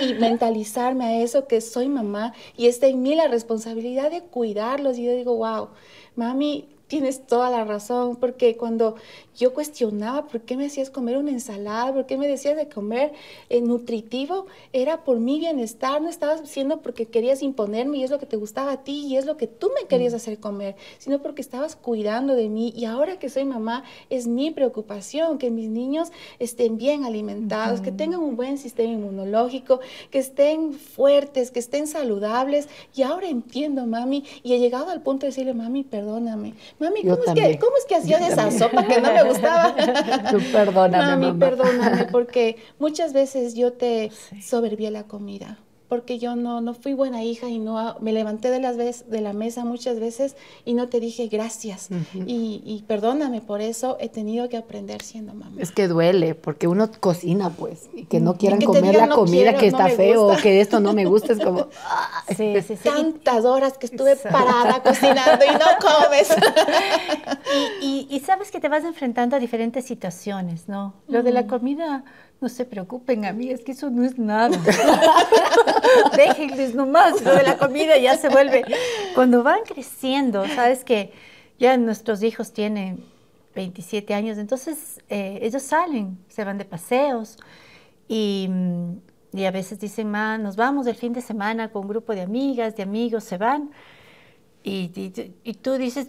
Y 0.00 0.14
mentalizarme 0.14 1.04
a 1.04 1.20
eso, 1.22 1.46
que 1.46 1.60
soy 1.60 1.88
mamá 1.88 2.32
y 2.56 2.66
está 2.66 2.86
en 2.86 3.02
mí 3.02 3.14
la 3.14 3.28
responsabilidad 3.28 4.10
de 4.10 4.22
cuidarlos. 4.22 4.98
Y 4.98 5.04
yo 5.04 5.12
digo, 5.12 5.36
wow, 5.36 5.68
mami, 6.16 6.68
tienes 6.94 7.26
toda 7.26 7.50
la 7.50 7.64
razón, 7.64 8.14
porque 8.14 8.56
cuando 8.56 8.94
yo 9.36 9.52
cuestionaba 9.52 10.28
por 10.28 10.42
qué 10.42 10.56
me 10.56 10.66
hacías 10.66 10.90
comer 10.90 11.16
una 11.16 11.32
ensalada, 11.32 11.92
por 11.92 12.06
qué 12.06 12.16
me 12.16 12.28
decías 12.28 12.56
de 12.56 12.68
comer 12.68 13.12
eh, 13.48 13.60
nutritivo, 13.60 14.46
era 14.72 15.02
por 15.02 15.18
mi 15.18 15.40
bienestar, 15.40 16.00
no 16.00 16.08
estabas 16.08 16.42
haciendo 16.42 16.82
porque 16.82 17.06
querías 17.06 17.42
imponerme 17.42 17.98
y 17.98 18.04
es 18.04 18.12
lo 18.12 18.20
que 18.20 18.26
te 18.26 18.36
gustaba 18.36 18.70
a 18.70 18.84
ti 18.84 19.06
y 19.06 19.16
es 19.16 19.26
lo 19.26 19.36
que 19.36 19.48
tú 19.48 19.72
me 19.74 19.88
querías 19.88 20.12
mm. 20.12 20.16
hacer 20.16 20.38
comer, 20.38 20.76
sino 20.98 21.20
porque 21.20 21.42
estabas 21.42 21.74
cuidando 21.74 22.36
de 22.36 22.48
mí. 22.48 22.72
Y 22.76 22.84
ahora 22.84 23.18
que 23.18 23.28
soy 23.28 23.44
mamá 23.44 23.82
es 24.08 24.28
mi 24.28 24.52
preocupación 24.52 25.38
que 25.38 25.50
mis 25.50 25.68
niños 25.68 26.12
estén 26.38 26.78
bien 26.78 27.02
alimentados, 27.04 27.80
que 27.80 27.90
tengan 27.90 28.20
un 28.20 28.36
buen 28.36 28.56
sistema 28.56 28.92
inmunológico, 28.92 29.80
que 30.12 30.20
estén 30.20 30.74
fuertes, 30.74 31.50
que 31.50 31.58
estén 31.58 31.88
saludables. 31.88 32.68
Y 32.94 33.02
ahora 33.02 33.28
entiendo, 33.28 33.84
mami, 33.84 34.22
y 34.44 34.52
he 34.52 34.60
llegado 34.60 34.90
al 34.90 35.02
punto 35.02 35.26
de 35.26 35.30
decirle, 35.30 35.54
mami, 35.54 35.82
perdóname, 35.82 36.54
mami, 36.84 37.02
¿cómo, 37.02 37.24
es 37.24 37.32
que, 37.32 37.58
¿cómo 37.58 37.76
es 37.76 37.84
que 37.86 37.96
hacía 37.96 38.18
de 38.18 38.28
esa 38.28 38.50
sopa 38.50 38.86
que 38.86 39.00
no 39.00 39.12
me 39.12 39.22
gustaba. 39.28 39.74
Tú 40.30 40.38
perdóname, 40.52 41.26
Mami, 41.26 41.38
perdóname, 41.38 42.06
porque 42.06 42.56
muchas 42.78 43.12
veces 43.12 43.54
yo 43.54 43.72
te 43.72 44.10
soberbié 44.40 44.90
la 44.90 45.04
comida 45.04 45.58
porque 45.94 46.18
yo 46.18 46.34
no, 46.34 46.60
no 46.60 46.74
fui 46.74 46.92
buena 46.92 47.22
hija 47.22 47.48
y 47.48 47.60
no 47.60 47.96
me 48.00 48.12
levanté 48.12 48.50
de, 48.50 48.58
las 48.58 48.76
veces, 48.76 49.08
de 49.08 49.20
la 49.20 49.32
mesa 49.32 49.64
muchas 49.64 50.00
veces 50.00 50.34
y 50.64 50.74
no 50.74 50.88
te 50.88 50.98
dije 50.98 51.28
gracias. 51.28 51.88
y, 52.14 52.84
perdóname 52.88 53.40
por 53.40 53.60
eso, 53.60 53.96
he 54.00 54.08
tenido 54.08 54.48
que 54.48 54.56
aprender 54.56 55.02
siendo 55.02 55.34
mamá. 55.34 55.54
Es 55.60 55.70
que 55.70 55.86
duele, 55.86 56.34
porque 56.34 56.66
uno 56.66 56.90
cocina, 56.98 57.50
pues, 57.50 57.88
y 57.94 58.06
que 58.06 58.18
no 58.18 58.36
quieran 58.36 58.60
comer 58.60 58.96
la 58.96 59.08
comida 59.08 59.54
que 59.54 59.68
está 59.68 59.88
feo, 59.88 60.26
o 60.26 60.36
que 60.36 60.60
esto 60.60 60.80
no 60.80 60.94
me 60.94 61.04
gusta, 61.04 61.32
es 61.32 61.38
como... 61.38 61.68
sí, 62.36 62.56
sí, 62.66 62.74
sí. 62.74 62.88
Tantas 62.88 63.44
horas 63.44 63.78
que 63.78 63.86
estuve 63.86 64.16
parada 64.16 64.82
cocinando 64.82 65.44
y 65.44 65.52
no 65.52 65.66
comes. 65.80 66.28
y, 67.82 68.08
y, 68.10 68.18
sabes 68.18 68.50
que 68.50 68.58
te 68.58 68.68
vas 68.68 68.82
enfrentando 68.82 69.36
a 69.36 69.38
diferentes 69.38 69.84
situaciones, 69.84 70.68
¿no? 70.68 70.94
Lo 71.06 71.22
de 71.22 71.30
la 71.30 71.46
comida 71.46 72.04
no 72.44 72.50
se 72.50 72.66
preocupen, 72.66 73.24
amigas, 73.24 73.60
que 73.62 73.72
eso 73.72 73.88
no 73.88 74.04
es 74.04 74.18
nada. 74.18 74.54
Déjenles 76.16 76.74
nomás, 76.74 77.22
lo 77.22 77.34
de 77.34 77.42
la 77.42 77.56
comida 77.56 77.96
ya 77.96 78.18
se 78.18 78.28
vuelve. 78.28 78.64
Cuando 79.14 79.42
van 79.42 79.60
creciendo, 79.64 80.46
sabes 80.48 80.84
que 80.84 81.10
ya 81.58 81.78
nuestros 81.78 82.22
hijos 82.22 82.52
tienen 82.52 83.02
27 83.54 84.12
años, 84.12 84.36
entonces 84.36 85.00
eh, 85.08 85.38
ellos 85.40 85.62
salen, 85.62 86.18
se 86.28 86.44
van 86.44 86.58
de 86.58 86.66
paseos 86.66 87.38
y, 88.08 88.50
y 89.32 89.44
a 89.46 89.50
veces 89.50 89.80
dicen, 89.80 90.10
ma, 90.10 90.36
nos 90.36 90.54
vamos 90.54 90.86
el 90.86 90.96
fin 90.96 91.14
de 91.14 91.22
semana 91.22 91.70
con 91.70 91.84
un 91.84 91.88
grupo 91.88 92.14
de 92.14 92.20
amigas, 92.20 92.76
de 92.76 92.82
amigos, 92.82 93.24
se 93.24 93.38
van. 93.38 93.70
Y, 94.66 94.90
y, 95.44 95.54
tú 95.54 95.74
dices, 95.74 96.08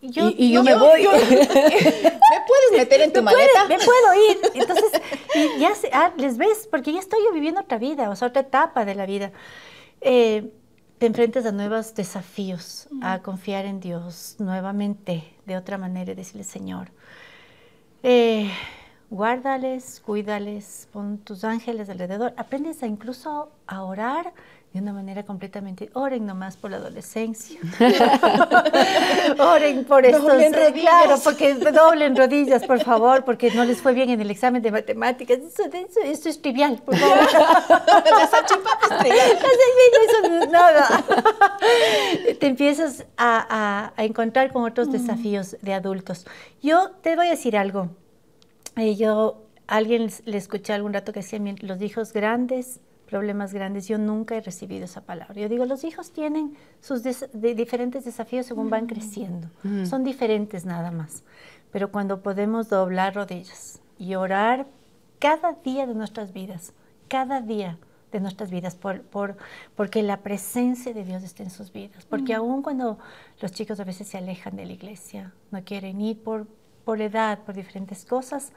yo, 0.00 0.28
y, 0.28 0.52
yo, 0.52 0.62
me 0.62 0.76
voy. 0.76 1.02
¿Me 1.02 1.08
puedes 1.10 2.72
meter 2.76 3.00
en 3.00 3.12
tu 3.12 3.22
maleta? 3.24 3.66
me 3.68 3.76
puedo 3.76 4.30
ir. 4.30 4.38
Entonces, 4.54 4.92
ya 5.58 5.72
ah, 5.92 6.12
les 6.16 6.36
ves, 6.36 6.68
porque 6.70 6.92
ya 6.92 7.00
estoy 7.00 7.18
viviendo 7.34 7.60
otra 7.60 7.78
vida, 7.78 8.08
o 8.08 8.14
sea, 8.14 8.28
otra 8.28 8.42
etapa 8.42 8.84
de 8.84 8.94
la 8.94 9.04
vida. 9.04 9.32
Eh, 10.00 10.48
te 10.98 11.06
enfrentas 11.06 11.44
a 11.44 11.50
nuevos 11.50 11.96
desafíos, 11.96 12.88
a 13.02 13.20
confiar 13.20 13.64
en 13.64 13.80
Dios 13.80 14.36
nuevamente, 14.38 15.24
de 15.46 15.56
otra 15.56 15.76
manera, 15.76 16.12
y 16.12 16.14
decirle, 16.14 16.44
Señor, 16.44 16.92
eh, 18.04 18.48
guárdales, 19.10 20.00
cuídales, 20.04 20.88
pon 20.92 21.18
tus 21.18 21.44
ángeles 21.44 21.88
alrededor. 21.88 22.34
Aprendes 22.36 22.82
a 22.82 22.86
incluso 22.86 23.50
a 23.66 23.82
orar 23.82 24.32
de 24.72 24.80
una 24.80 24.92
manera 24.92 25.22
completamente, 25.22 25.88
oren 25.94 26.26
nomás 26.26 26.58
por 26.58 26.70
la 26.70 26.76
adolescencia, 26.76 27.58
oren 29.38 29.84
por 29.86 30.04
estos, 30.04 30.22
doblen 30.22 30.52
rodillas. 30.52 30.80
claro, 30.82 31.16
porque 31.24 31.54
doblen 31.54 32.14
rodillas, 32.14 32.64
por 32.66 32.84
favor, 32.84 33.24
porque 33.24 33.50
no 33.50 33.64
les 33.64 33.80
fue 33.80 33.94
bien 33.94 34.10
en 34.10 34.20
el 34.20 34.30
examen 34.30 34.60
de 34.60 34.70
matemáticas, 34.70 35.38
eso, 35.38 35.62
eso, 36.04 36.28
es 36.28 36.42
trivial, 36.42 36.82
por 36.84 36.96
favor. 36.96 37.18
Eso 40.08 40.46
nada. 40.50 41.04
Te 42.38 42.46
empiezas 42.46 43.04
a, 43.16 43.92
a, 43.96 44.04
encontrar 44.04 44.52
con 44.52 44.64
otros 44.64 44.92
desafíos 44.92 45.56
de 45.62 45.72
adultos. 45.74 46.26
Yo 46.62 46.90
te 47.02 47.16
voy 47.16 47.26
a 47.26 47.30
decir 47.30 47.56
algo, 47.56 47.88
eh, 48.78 48.96
yo, 48.96 49.42
alguien 49.66 50.08
le 50.24 50.36
escuché 50.36 50.72
algún 50.72 50.92
rato 50.92 51.12
que 51.12 51.20
decía, 51.20 51.40
los 51.60 51.82
hijos 51.82 52.12
grandes 52.12 52.80
problemas 53.08 53.52
grandes. 53.52 53.88
Yo 53.88 53.98
nunca 53.98 54.36
he 54.36 54.40
recibido 54.40 54.84
esa 54.84 55.00
palabra. 55.00 55.34
Yo 55.34 55.48
digo, 55.48 55.64
los 55.64 55.82
hijos 55.82 56.12
tienen 56.12 56.56
sus 56.80 57.02
diferentes 57.02 58.04
desafíos 58.04 58.46
según 58.46 58.70
van 58.70 58.84
mm. 58.84 58.88
creciendo. 58.88 59.48
Mm. 59.64 59.86
Son 59.86 60.04
diferentes 60.04 60.64
nada 60.64 60.90
más. 60.90 61.24
Pero 61.72 61.90
cuando 61.90 62.22
podemos 62.22 62.68
doblar 62.68 63.14
rodillas 63.14 63.80
y 63.98 64.14
orar 64.14 64.66
cada 65.18 65.54
día 65.54 65.86
de 65.86 65.94
nuestras 65.94 66.32
vidas, 66.32 66.72
cada 67.08 67.40
día 67.40 67.78
de 68.12 68.20
nuestras 68.20 68.50
vidas, 68.50 68.74
por, 68.74 69.02
por, 69.02 69.36
porque 69.74 70.02
la 70.02 70.18
presencia 70.18 70.94
de 70.94 71.04
Dios 71.04 71.22
está 71.22 71.42
en 71.42 71.50
sus 71.50 71.72
vidas. 71.72 72.06
Porque 72.06 72.34
mm. 72.34 72.36
aún 72.36 72.62
cuando 72.62 72.98
los 73.40 73.52
chicos 73.52 73.80
a 73.80 73.84
veces 73.84 74.06
se 74.06 74.18
alejan 74.18 74.56
de 74.56 74.66
la 74.66 74.72
iglesia, 74.72 75.32
no 75.50 75.62
quieren 75.64 76.00
ir 76.00 76.22
por, 76.22 76.46
por 76.88 77.02
edad, 77.02 77.40
por 77.40 77.54
diferentes 77.54 78.06
cosas, 78.06 78.50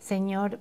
Señor, 0.00 0.58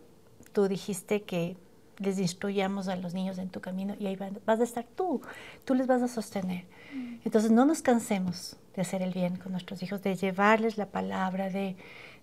tú 0.53 0.67
dijiste 0.67 1.23
que 1.23 1.57
les 1.97 2.19
instruyamos 2.19 2.87
a 2.87 2.95
los 2.97 3.15
niños 3.15 3.39
en 3.39 3.49
tu 3.49 3.61
camino 3.61 3.95
y 3.99 4.05
ahí 4.05 4.15
vas 4.45 4.59
a 4.59 4.63
estar 4.63 4.85
tú, 4.95 5.23
tú 5.63 5.73
les 5.73 5.87
vas 5.87 6.03
a 6.03 6.07
sostener. 6.07 6.65
Mm. 6.93 7.15
Entonces 7.25 7.49
no 7.49 7.65
nos 7.65 7.81
cansemos 7.81 8.57
de 8.75 8.83
hacer 8.83 9.01
el 9.01 9.11
bien 9.11 9.37
con 9.37 9.53
nuestros 9.53 9.81
hijos, 9.81 10.03
de 10.03 10.15
llevarles 10.15 10.77
la 10.77 10.85
palabra, 10.85 11.49
de, 11.49 11.75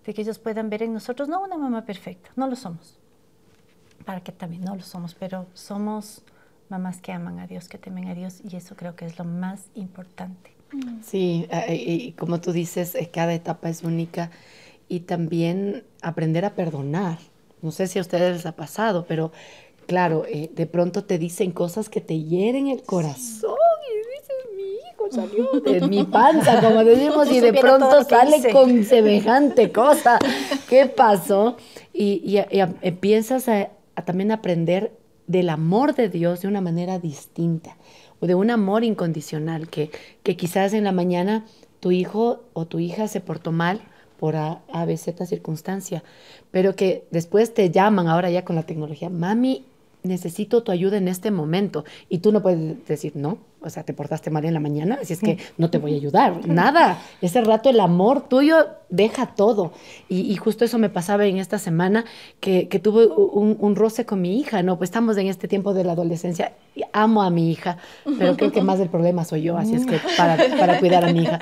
que 0.05 0.21
ellos 0.21 0.39
puedan 0.39 0.69
ver 0.69 0.83
en 0.83 0.93
nosotros, 0.93 1.27
no 1.27 1.43
una 1.43 1.57
mamá 1.57 1.83
perfecta, 1.83 2.29
no 2.37 2.47
lo 2.47 2.55
somos, 2.55 2.97
para 4.05 4.21
que 4.21 4.31
también 4.31 4.63
no 4.63 4.73
lo 4.73 4.83
somos, 4.83 5.15
pero 5.15 5.47
somos 5.53 6.23
mamás 6.69 7.01
que 7.01 7.11
aman 7.11 7.39
a 7.39 7.47
Dios, 7.47 7.67
que 7.67 7.77
temen 7.77 8.07
a 8.07 8.15
Dios 8.15 8.39
y 8.49 8.55
eso 8.55 8.77
creo 8.77 8.95
que 8.95 9.05
es 9.05 9.19
lo 9.19 9.25
más 9.25 9.65
importante. 9.75 10.53
Mm. 10.71 11.01
Sí, 11.03 11.45
y 11.67 12.13
como 12.13 12.39
tú 12.39 12.53
dices, 12.53 12.95
eh, 12.95 13.09
cada 13.11 13.33
etapa 13.33 13.67
es 13.67 13.83
única 13.83 14.31
y 14.87 15.01
también 15.01 15.83
aprender 16.01 16.45
a 16.45 16.55
perdonar. 16.55 17.19
No 17.61 17.71
sé 17.71 17.87
si 17.87 17.99
a 17.99 18.01
ustedes 18.01 18.37
les 18.37 18.45
ha 18.45 18.55
pasado, 18.55 19.05
pero 19.07 19.31
claro, 19.87 20.25
eh, 20.27 20.49
de 20.53 20.65
pronto 20.65 21.03
te 21.03 21.17
dicen 21.17 21.51
cosas 21.51 21.89
que 21.89 22.01
te 22.01 22.19
hieren 22.19 22.67
el 22.67 22.83
corazón 22.83 23.55
y 23.89 23.97
dices, 24.19 24.35
mi 24.55 24.73
hijo 24.89 25.09
salió 25.11 25.59
de 25.61 25.87
mi 25.87 26.03
panza, 26.03 26.61
como 26.61 26.83
decimos, 26.83 27.31
y 27.31 27.39
de 27.39 27.53
pronto 27.53 28.03
sale 28.03 28.51
con 28.51 28.83
semejante 28.83 29.71
cosa. 29.71 30.19
¿Qué 30.69 30.87
pasó? 30.87 31.57
Y, 31.93 32.37
empiezas 32.81 33.47
a, 33.47 33.69
también 34.05 34.31
aprender 34.31 34.91
del 35.27 35.49
amor 35.49 35.95
de 35.95 36.09
Dios 36.09 36.41
de 36.41 36.47
una 36.49 36.59
manera 36.59 36.99
distinta, 36.99 37.77
o 38.19 38.27
de 38.27 38.35
un 38.35 38.51
amor 38.51 38.83
incondicional, 38.83 39.69
que, 39.69 39.89
que 40.23 40.35
quizás 40.35 40.73
en 40.73 40.83
la 40.83 40.91
mañana 40.91 41.45
tu 41.79 41.91
hijo 41.91 42.43
o 42.53 42.65
tu 42.65 42.79
hija 42.79 43.07
se 43.07 43.21
portó 43.21 43.51
mal 43.51 43.81
por 44.19 44.35
A, 44.35 44.61
A, 44.71 44.85
B, 44.85 44.97
Z 44.97 45.25
circunstancia, 45.25 46.03
pero 46.51 46.75
que 46.75 47.05
después 47.11 47.53
te 47.53 47.69
llaman 47.69 48.07
ahora 48.07 48.29
ya 48.29 48.45
con 48.45 48.55
la 48.55 48.63
tecnología, 48.63 49.09
mami, 49.09 49.65
necesito 50.03 50.63
tu 50.63 50.71
ayuda 50.71 50.97
en 50.97 51.07
este 51.07 51.31
momento. 51.31 51.85
Y 52.09 52.19
tú 52.19 52.31
no 52.31 52.41
puedes 52.41 52.85
decir, 52.85 53.13
no, 53.15 53.37
o 53.61 53.69
sea, 53.69 53.83
te 53.83 53.93
portaste 53.93 54.29
mal 54.29 54.43
en 54.43 54.53
la 54.53 54.59
mañana, 54.59 54.99
así 55.01 55.13
es 55.13 55.21
que 55.21 55.37
no 55.57 55.69
te 55.69 55.77
voy 55.77 55.93
a 55.93 55.95
ayudar, 55.95 56.47
nada. 56.47 57.01
Ese 57.21 57.41
rato 57.41 57.69
el 57.69 57.79
amor 57.79 58.27
tuyo 58.27 58.67
deja 58.89 59.27
todo. 59.27 59.71
Y, 60.09 60.35
justo 60.35 60.65
eso 60.65 60.77
me 60.77 60.89
pasaba 60.89 61.25
en 61.25 61.37
esta 61.37 61.57
semana, 61.57 62.03
que, 62.39 62.67
tuve 62.83 63.07
un, 63.07 63.75
roce 63.75 64.05
con 64.05 64.21
mi 64.21 64.39
hija, 64.39 64.61
¿no? 64.61 64.77
Pues 64.77 64.89
estamos 64.89 65.17
en 65.17 65.27
este 65.27 65.47
tiempo 65.47 65.73
de 65.73 65.85
la 65.85 65.93
adolescencia, 65.93 66.53
y 66.75 66.81
amo 66.91 67.23
a 67.23 67.29
mi 67.29 67.51
hija, 67.51 67.77
pero 68.19 68.35
creo 68.35 68.51
que 68.51 68.61
más 68.61 68.79
del 68.79 68.89
problema 68.89 69.23
soy 69.23 69.43
yo, 69.43 69.57
así 69.57 69.75
es 69.75 69.85
que 69.85 69.99
para, 70.17 70.79
cuidar 70.79 71.05
a 71.05 71.13
mi 71.13 71.23
hija. 71.23 71.39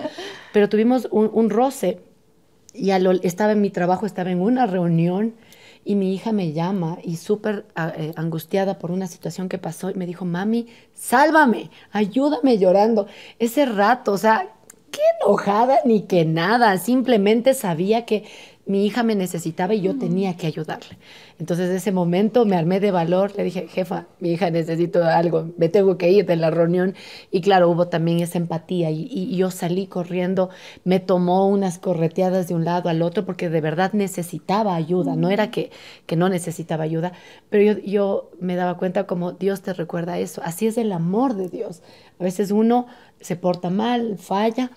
Pero 0.54 0.70
tuvimos 0.70 1.08
un, 1.12 1.50
roce 1.50 2.00
y 2.74 2.92
estaba 3.24 3.52
en 3.52 3.62
mi 3.62 3.70
trabajo, 3.70 4.06
estaba 4.06 4.32
en 4.32 4.42
una 4.42 4.66
reunión 4.66 5.36
y 5.84 5.96
mi 5.96 6.14
hija 6.14 6.32
me 6.32 6.54
llama 6.54 7.00
y 7.04 7.16
súper 7.18 7.66
ah, 7.76 7.92
eh, 7.96 8.14
angustiada 8.16 8.78
por 8.78 8.92
una 8.92 9.08
situación 9.08 9.50
que 9.50 9.58
pasó 9.58 9.90
y 9.90 9.96
me 9.96 10.06
dijo, 10.06 10.26
mami, 10.26 10.68
sálvame, 10.94 11.72
ayúdame 11.92 12.58
llorando. 12.58 13.08
Ese 13.40 13.66
rato, 13.66 14.14
o 14.14 14.18
sea, 14.18 14.48
qué 14.92 15.02
enojada 15.24 15.80
ni 15.86 16.02
que 16.02 16.26
nada, 16.26 16.78
simplemente 16.78 17.54
sabía 17.54 18.06
que 18.06 18.26
mi 18.65 18.86
hija 18.86 19.04
me 19.04 19.15
necesitaba 19.15 19.74
y 19.74 19.82
yo 19.82 19.97
tenía 19.97 20.38
que 20.38 20.47
ayudarle. 20.47 20.97
Entonces, 21.39 21.69
en 21.69 21.76
ese 21.76 21.91
momento 21.91 22.45
me 22.45 22.56
armé 22.56 22.80
de 22.80 22.91
valor, 22.91 23.34
le 23.36 23.43
dije, 23.43 23.67
jefa, 23.67 24.08
mi 24.19 24.32
hija 24.32 24.52
necesito 24.52 25.04
algo, 25.04 25.50
me 25.58 25.69
tengo 25.69 25.97
que 25.97 26.12
ir 26.12 26.26
de 26.26 26.36
la 26.36 26.52
reunión. 26.52 26.95
Y 27.32 27.41
claro, 27.41 27.69
hubo 27.69 27.88
también 27.88 28.19
esa 28.19 28.38
empatía 28.38 28.91
y, 28.91 29.36
yo 29.36 29.50
salí 29.50 29.88
corriendo, 29.88 30.50
me 30.84 31.00
tomó 31.00 31.47
unas 31.47 31.80
correteadas 31.80 32.47
de 32.47 32.54
un 32.54 32.65
lado 32.65 32.89
al 32.89 33.02
otro 33.02 33.26
porque 33.26 33.50
de 33.50 33.62
verdad 33.62 33.93
necesitaba 33.93 34.76
ayuda, 34.76 35.15
no 35.15 35.30
era 35.30 35.50
que, 35.50 35.71
que 36.06 36.15
no 36.15 36.30
necesitaba 36.30 36.84
ayuda, 36.84 37.13
pero 37.50 37.63
yo, 37.63 37.80
yo 37.80 38.32
me 38.39 38.56
daba 38.56 38.78
cuenta 38.78 39.08
como 39.08 39.32
Dios 39.32 39.62
te 39.62 39.74
recuerda 39.74 40.19
eso, 40.19 40.41
así 40.43 40.67
es 40.67 40.78
el 40.78 40.91
amor 40.91 41.34
de 41.36 41.50
Dios. 41.50 41.82
A 42.19 42.24
veces 42.24 42.52
uno 42.52 42.88
se 43.19 43.36
porta 43.36 43.69
mal, 43.69 44.17
falla, 44.17 44.71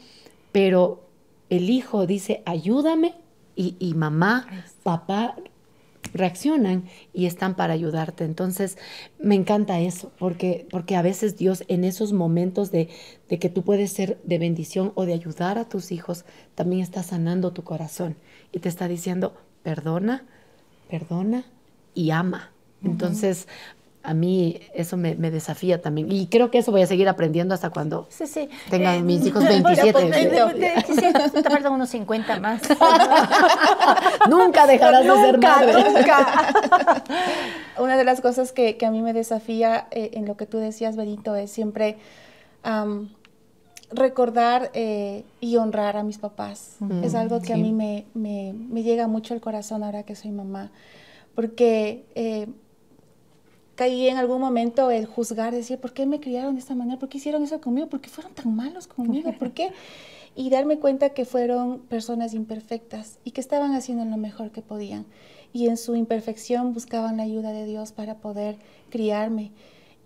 pero 0.52 1.04
el 1.50 1.68
hijo 1.68 2.06
dice, 2.06 2.42
ayúdame 2.46 3.14
y, 3.56 3.94
mamá, 3.94 4.46
papá 4.82 5.36
reaccionan 6.12 6.84
y 7.12 7.26
están 7.26 7.54
para 7.54 7.72
ayudarte. 7.72 8.24
Entonces, 8.24 8.78
me 9.18 9.34
encanta 9.34 9.80
eso, 9.80 10.12
porque, 10.18 10.66
porque 10.70 10.96
a 10.96 11.02
veces 11.02 11.36
Dios 11.36 11.64
en 11.68 11.84
esos 11.84 12.12
momentos 12.12 12.70
de, 12.70 12.88
de, 13.28 13.38
que 13.38 13.48
tú 13.48 13.62
puedes 13.62 13.92
ser 13.92 14.20
de 14.24 14.38
bendición 14.38 14.92
o 14.94 15.06
de 15.06 15.14
ayudar 15.14 15.58
a 15.58 15.68
tus 15.68 15.92
hijos, 15.92 16.24
también 16.54 16.82
está 16.82 17.02
sanando 17.02 17.52
tu 17.52 17.64
corazón 17.64 18.16
y 18.52 18.60
te 18.60 18.68
está 18.68 18.86
diciendo, 18.86 19.34
perdona, 19.62 20.24
perdona 20.88 21.44
y 21.94 22.10
ama. 22.10 22.52
Entonces, 22.84 23.48
a 24.04 24.12
mí 24.12 24.60
eso 24.74 24.98
me, 24.98 25.14
desafía 25.14 25.80
también. 25.80 26.12
Y 26.12 26.26
creo 26.26 26.50
que 26.50 26.58
eso 26.58 26.70
voy 26.70 26.82
a 26.82 26.86
seguir 26.86 27.08
aprendiendo 27.08 27.54
hasta 27.54 27.70
cuando 27.70 28.06
sí, 28.10 28.48
tengan 28.68 28.96
eh, 28.96 29.02
mis 29.02 29.24
hijos 29.24 29.42
27. 29.48 30.12
te 31.42 31.50
faltan 31.50 31.72
unos 31.72 31.88
50 31.88 32.38
más. 32.38 32.60
nunca 34.28 34.66
dejarás 34.66 35.04
de 35.04 35.10
ser 35.10 35.38
madre. 35.38 35.72
Nunca. 35.72 36.54
Una 37.78 37.96
de 37.96 38.04
las 38.04 38.20
cosas 38.20 38.52
que, 38.52 38.76
a 38.86 38.90
mí 38.90 39.00
me 39.00 39.14
desafía 39.14 39.88
eh, 39.90 40.10
en 40.12 40.26
lo 40.26 40.36
que 40.36 40.44
tú 40.44 40.58
decías, 40.58 40.96
Benito, 40.96 41.34
es 41.34 41.50
siempre 41.50 41.96
recordar 43.90 44.70
eh, 44.74 45.24
y 45.40 45.56
honrar 45.56 45.96
a 45.96 46.02
mis 46.02 46.18
papás. 46.18 46.76
Mm, 46.80 47.04
es 47.04 47.14
algo 47.14 47.40
que 47.40 47.54
a 47.54 47.56
mí 47.56 47.72
me, 47.72 48.04
me, 48.14 48.82
llega 48.82 49.08
mucho 49.08 49.32
al 49.32 49.40
corazón 49.40 49.82
ahora 49.82 50.02
que 50.02 50.14
soy 50.14 50.30
mamá. 50.30 50.70
Porque 51.34 52.04
caí 53.74 54.08
en 54.08 54.16
algún 54.16 54.40
momento 54.40 54.90
el 54.90 55.06
juzgar, 55.06 55.54
decir, 55.54 55.78
¿por 55.78 55.92
qué 55.92 56.06
me 56.06 56.20
criaron 56.20 56.54
de 56.54 56.60
esta 56.60 56.74
manera? 56.74 56.98
¿Por 56.98 57.08
qué 57.08 57.18
hicieron 57.18 57.42
eso 57.42 57.60
conmigo? 57.60 57.88
¿Por 57.88 58.00
qué 58.00 58.08
fueron 58.08 58.32
tan 58.34 58.54
malos 58.54 58.86
conmigo? 58.86 59.32
¿Por 59.38 59.52
qué? 59.52 59.70
Y 60.36 60.50
darme 60.50 60.80
cuenta 60.80 61.10
que 61.10 61.24
fueron 61.24 61.78
personas 61.78 62.34
imperfectas 62.34 63.20
y 63.22 63.30
que 63.30 63.40
estaban 63.40 63.72
haciendo 63.72 64.04
lo 64.04 64.16
mejor 64.16 64.50
que 64.50 64.62
podían. 64.62 65.06
Y 65.52 65.68
en 65.68 65.76
su 65.76 65.94
imperfección 65.94 66.72
buscaban 66.72 67.18
la 67.18 67.22
ayuda 67.22 67.52
de 67.52 67.66
Dios 67.66 67.92
para 67.92 68.16
poder 68.16 68.56
criarme. 68.90 69.52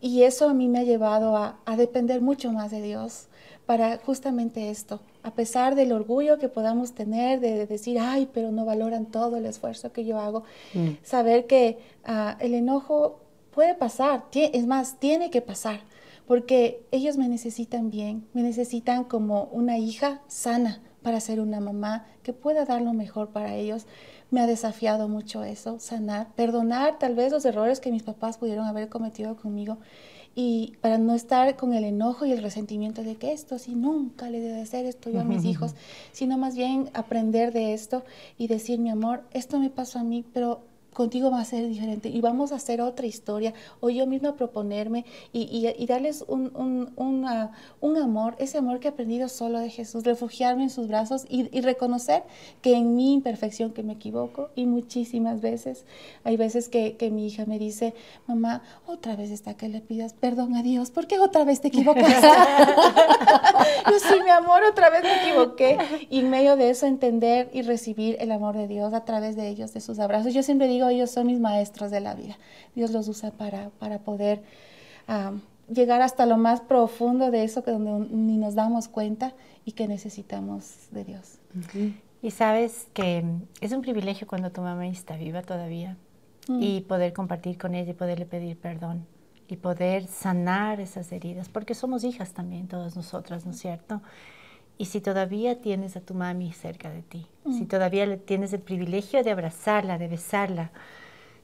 Y 0.03 0.25
eso 0.25 0.51
a 0.51 0.53
mí 0.53 0.69
me 0.69 0.81
ha 0.81 0.83
llevado 0.83 1.35
a, 1.35 1.57
depender 1.79 2.21
mucho 2.21 2.53
más 2.53 2.71
de 2.71 2.83
Dios 2.83 3.29
para 3.65 3.97
justamente 3.97 4.69
esto. 4.69 5.01
A 5.23 5.33
pesar 5.33 5.75
del 5.75 5.93
orgullo 5.93 6.39
que 6.39 6.51
podamos 6.51 6.93
tener 6.93 7.41
de, 7.41 7.67
decir, 7.67 7.99
ay, 7.99 8.29
pero 8.31 8.53
no 8.53 8.67
valoran 8.67 9.07
todo 9.07 9.37
el 9.37 9.47
esfuerzo 9.47 9.93
que 9.93 10.05
yo 10.05 10.21
hago, 10.21 10.45
mm. 10.75 10.91
saber 11.03 11.47
que 11.47 11.79
ah, 12.05 12.37
el 12.41 12.53
enojo 12.53 13.19
puede 13.59 13.75
pasar, 13.75 14.27
es 14.33 14.69
más, 14.69 15.01
tiene 15.01 15.31
que 15.31 15.43
pasar, 15.43 15.81
porque 16.29 16.87
ellos 16.93 17.17
me 17.17 17.27
necesitan 17.27 17.91
bien, 17.91 18.25
me 18.33 18.45
necesitan 18.45 19.03
como 19.03 19.47
una 19.51 19.79
hija 19.79 20.21
sana 20.29 20.81
para 21.03 21.19
ser 21.19 21.41
una 21.41 21.59
mamá 21.59 22.07
que 22.23 22.33
pueda 22.33 22.65
dar 22.65 22.83
lo 22.83 22.93
mejor 22.93 23.31
para 23.31 23.57
ellos. 23.57 23.87
Me 24.31 24.41
ha 24.41 24.47
desafiado 24.47 25.09
mucho 25.09 25.43
eso, 25.43 25.81
sanar, 25.81 26.33
perdonar 26.37 27.01
tal 27.01 27.17
vez 27.17 27.33
los 27.33 27.45
errores 27.47 27.81
que 27.81 27.91
mis 27.91 28.05
papás 28.05 28.39
pudieron 28.39 28.65
haber 28.65 28.89
cometido 28.89 29.35
conmigo 29.35 29.79
y 30.37 30.75
para 30.81 30.97
no 30.97 31.15
estar 31.15 31.57
con 31.57 31.75
el 31.75 31.83
enojo 31.83 32.27
y 32.27 32.31
el 32.31 32.45
resentimiento 32.45 33.03
de 33.03 33.17
que 33.17 33.33
esto 33.33 33.59
sí 33.59 33.75
nunca 33.75 34.31
le 34.31 34.39
debe 34.39 34.61
hacer 34.61 34.87
esto 34.87 35.11
yo 35.11 35.19
a 35.19 35.25
mis 35.25 35.45
hijos, 35.53 35.75
sino 36.13 36.39
más 36.39 36.55
bien 36.55 36.91
aprender 36.95 37.53
de 37.53 37.75
esto 37.75 38.05
y 38.39 38.47
decir, 38.47 38.79
mi 38.79 38.91
amor, 38.91 39.25
esto 39.33 39.59
me 39.59 39.69
pasó 39.69 39.99
a 39.99 40.05
mí, 40.05 40.25
pero 40.33 40.61
contigo 40.99 41.31
va 41.31 41.41
a 41.41 41.45
ser 41.45 41.69
diferente 41.69 42.09
y 42.09 42.21
vamos 42.21 42.51
a 42.51 42.57
hacer 42.57 42.81
otra 42.81 43.07
historia 43.07 43.55
o 43.79 43.89
yo 43.89 44.05
misma 44.09 44.35
proponerme 44.35 45.05
y, 45.33 45.87
darles 45.87 46.25
un, 46.27 46.51
un, 46.97 47.97
amor, 47.97 48.35
ese 48.41 48.59
amor 48.59 48.81
que 48.81 48.89
he 48.89 48.91
aprendido 48.91 49.29
solo 49.29 49.61
de 49.61 49.71
Jesús, 49.71 50.03
refugiarme 50.03 50.65
en 50.65 50.71
sus 50.71 50.89
brazos 50.89 51.25
y, 51.29 51.61
reconocer 51.61 52.25
que 52.63 52.75
en 52.75 52.97
mi 52.97 53.13
imperfección 53.15 53.71
que 53.71 53.85
me 53.85 53.93
equivoco 53.93 54.51
y 54.57 54.67
muchísimas 54.67 55.41
veces, 55.41 55.85
hay 56.25 56.37
veces 56.37 56.69
que, 56.69 56.97
mi 57.13 57.29
hija 57.29 57.45
me 57.47 57.61
dice, 57.61 57.95
mamá, 58.27 58.63
otra 58.87 59.15
vez 59.15 59.31
está 59.31 59.55
que 59.55 59.69
le 59.69 59.81
pidas 59.81 60.15
perdón 60.15 60.57
a 60.57 60.65
Dios, 60.65 60.91
¿por 60.91 61.07
qué 61.07 61.21
otra 61.21 61.45
vez 61.45 61.61
te 61.61 61.69
equivocaste? 61.69 62.27
yo 63.91 63.99
sí, 64.01 64.15
mi 64.25 64.31
amor, 64.31 64.65
otra 64.65 64.91
vez 64.91 65.05
me 65.05 65.23
equivoqué 65.23 65.79
y 66.11 66.19
en 66.19 66.31
medio 66.31 66.57
de 66.57 66.71
eso 66.71 66.87
entender 66.87 67.51
y 67.53 67.63
recibir 67.63 68.17
el 68.19 68.33
amor 68.33 68.57
de 68.57 68.67
Dios 68.67 68.93
a 68.95 69.05
través 69.05 69.37
de 69.37 69.49
ellos, 69.49 69.73
de 69.73 69.81
sus 69.81 70.01
abrazos. 70.01 70.35
Yo 70.35 70.43
siempre 70.43 70.67
digo, 70.67 70.88
ellos 70.89 71.11
son 71.11 71.27
mis 71.27 71.41
maestros 71.41 71.91
de 71.91 72.01
la 72.01 72.15
vida. 72.15 72.39
Dios 72.75 72.91
los 72.91 73.09
usa 73.09 73.31
para, 73.31 73.71
para 73.79 74.01
poder 74.01 74.43
llegar 75.69 76.03
hasta 76.03 76.27
lo 76.27 76.37
más 76.37 76.61
profundo 76.61 77.31
de 77.31 77.45
eso 77.45 77.63
que 77.63 77.71
donde 77.71 78.15
ni 78.15 78.37
nos 78.37 78.55
damos 78.55 78.89
cuenta 78.89 79.35
y 79.65 79.73
que 79.73 79.89
necesitamos 79.89 80.89
de 80.91 81.05
Dios. 81.05 81.39
Y 82.23 82.31
sabes 82.31 82.89
que 82.93 83.25
es 83.61 83.73
un 83.73 83.83
privilegio 83.83 84.27
cuando 84.27 84.51
tu 84.51 84.61
mamá 84.61 84.87
está 84.87 85.17
viva 85.17 85.43
todavía 85.43 85.97
mm. 86.49 86.63
y 86.63 86.81
poder 86.83 87.13
compartir 87.13 87.59
con 87.59 87.75
ella 87.75 87.93
y 87.93 87.95
poderle 87.95 88.27
pedir 88.27 88.59
perdón 88.59 89.07
y 89.49 89.57
poder 89.57 90.07
sanar 90.07 90.81
esas 90.81 91.11
heridas, 91.11 91.49
porque 91.49 91.75
somos 91.75 92.05
hijas 92.05 92.33
también, 92.33 92.69
todas 92.69 92.97
nosotras, 92.97 93.47
¿no 93.47 93.53
es 93.53 93.59
cierto? 93.59 94.03
Y 94.79 94.87
si 94.87 95.01
todavía 95.01 95.61
tienes 95.61 95.97
a 95.97 96.01
tu 96.01 96.15
mami 96.15 96.53
cerca 96.53 96.91
de 96.91 97.03
ti, 97.03 97.27
si 97.45 97.65
mm. 97.65 97.69
todavía 97.69 98.19
tienes 98.19 98.53
el 98.53 98.61
privilegio 98.61 99.25
de 99.25 99.33
abrazarla, 99.33 99.99
de 99.99 100.07
besarla, 100.07 100.71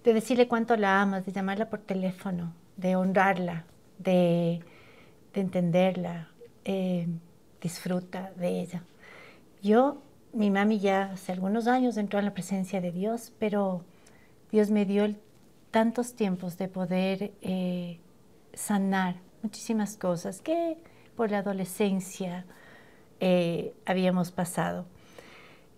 de 0.04 0.14
decirle 0.14 0.46
cuánto 0.46 0.76
la 0.76 1.02
amas, 1.02 1.26
de 1.26 1.32
llamarla 1.32 1.68
por 1.68 1.80
teléfono, 1.80 2.52
de 2.76 2.94
honrarla, 2.94 3.64
de, 3.98 4.60
entenderla, 5.34 6.28
eh, 6.64 7.08
disfruta 7.60 8.32
de 8.36 8.60
ella. 8.60 8.84
Yo, 9.62 10.02
mi 10.32 10.50
mami 10.50 10.78
ya 10.78 11.12
hace 11.12 11.32
algunos 11.32 11.66
años 11.66 11.96
entró 11.96 12.20
en 12.20 12.26
la 12.26 12.34
presencia 12.34 12.80
de 12.80 12.92
Dios, 12.92 13.32
pero 13.38 13.82
Dios 14.52 14.70
me 14.70 14.84
dio 14.84 15.12
tantos 15.72 16.14
tiempos 16.14 16.56
de 16.56 16.68
poder 16.68 17.32
eh, 17.42 17.98
sanar 18.52 19.16
muchísimas 19.42 19.96
cosas 19.96 20.40
que 20.40 20.76
por 21.16 21.30
la 21.30 21.38
adolescencia, 21.38 22.44
eh, 23.20 23.74
habíamos 23.86 24.30
pasado. 24.30 24.86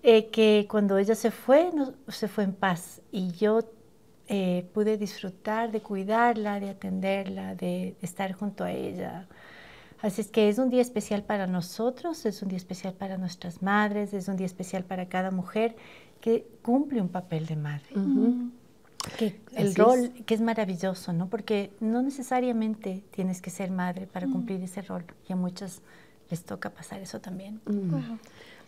Eh, 0.03 0.29
que 0.31 0.69
cuando 0.71 0.99
ella 0.99 1.17
se 1.17 1.33
fue, 1.33 1.73
se 2.07 2.29
fue 2.29 2.45
en 2.45 2.53
paz 2.53 3.01
y 3.11 3.33
yo 3.33 3.61
eh, 4.29 4.69
pude 4.73 4.99
disfrutar 4.99 5.73
de 5.73 5.81
cuidarla, 5.81 6.61
de 6.61 6.71
atenderla, 6.71 7.55
de, 7.55 7.97
estar 8.03 8.33
junto 8.33 8.63
a 8.63 8.71
ella. 8.71 9.27
Así 10.03 10.21
es 10.21 10.29
que 10.29 10.49
es 10.49 10.59
un 10.59 10.71
día 10.71 10.83
especial 10.83 11.23
para 11.25 11.47
nosotros, 11.47 12.25
es 12.25 12.43
un 12.43 12.49
día 12.49 12.57
especial 12.57 12.95
para 12.95 13.19
nuestras 13.19 13.63
madres, 13.63 14.13
es 14.13 14.29
un 14.29 14.37
día 14.37 14.47
especial 14.47 14.85
para 14.85 15.09
cada 15.09 15.31
mujer 15.31 15.75
que 16.21 16.47
cumple 16.63 17.01
un 17.01 17.09
papel 17.09 17.47
de 17.47 17.57
madre. 17.57 17.87
Que 19.19 19.41
el 19.55 19.75
rol, 19.75 20.13
que 20.25 20.35
es 20.35 20.41
maravilloso, 20.41 21.13
¿no? 21.13 21.29
Porque 21.29 21.73
no 21.81 22.03
necesariamente 22.03 23.05
tienes 23.11 23.41
que 23.41 23.51
ser 23.51 23.71
madre 23.71 24.07
para 24.07 24.27
cumplir 24.27 24.63
ese 24.63 24.83
rol. 24.83 25.05
Y 25.29 25.33
a 25.33 25.37
muchas 25.37 25.83
les 26.31 26.43
toca 26.43 26.71
pasar 26.71 27.01
eso 27.01 27.21
también. 27.21 27.61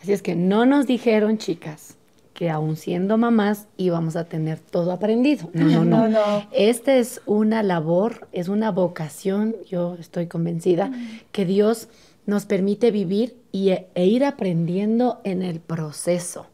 Así 0.01 0.13
es 0.13 0.21
que 0.21 0.35
no 0.35 0.65
nos 0.65 0.87
dijeron, 0.87 1.37
chicas, 1.37 1.95
que 2.33 2.49
aún 2.49 2.77
siendo 2.77 3.17
mamás 3.17 3.67
íbamos 3.75 4.15
a 4.15 4.23
tener 4.23 4.59
todo 4.59 4.91
aprendido. 4.93 5.49
No, 5.53 5.83
no, 5.83 5.83
no. 5.83 5.97
No, 6.07 6.07
no. 6.07 6.47
Esta 6.51 6.95
es 6.95 7.21
una 7.25 7.63
labor, 7.63 8.27
es 8.31 8.47
una 8.47 8.71
vocación, 8.71 9.55
yo 9.69 9.95
estoy 9.99 10.27
convencida, 10.27 10.91
que 11.33 11.45
Dios 11.45 11.89
nos 12.25 12.45
permite 12.45 12.91
vivir 12.91 13.35
y, 13.51 13.69
e, 13.69 13.87
e 13.95 14.05
ir 14.05 14.23
aprendiendo 14.23 15.19
en 15.25 15.41
el 15.41 15.59
proceso. 15.59 16.45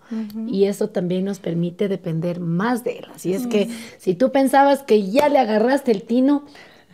Y 0.48 0.66
eso 0.66 0.90
también 0.90 1.26
nos 1.26 1.40
permite 1.40 1.88
depender 1.88 2.40
más 2.40 2.84
de 2.84 3.00
Él. 3.00 3.06
Así 3.14 3.34
es 3.34 3.48
que 3.48 3.70
si 3.98 4.16
tú 4.16 4.32
pensabas 4.32 4.84
que 4.84 5.10
ya 5.10 5.30
le 5.30 5.40
agarraste 5.40 5.92
el 5.92 6.04
tino, 6.04 6.46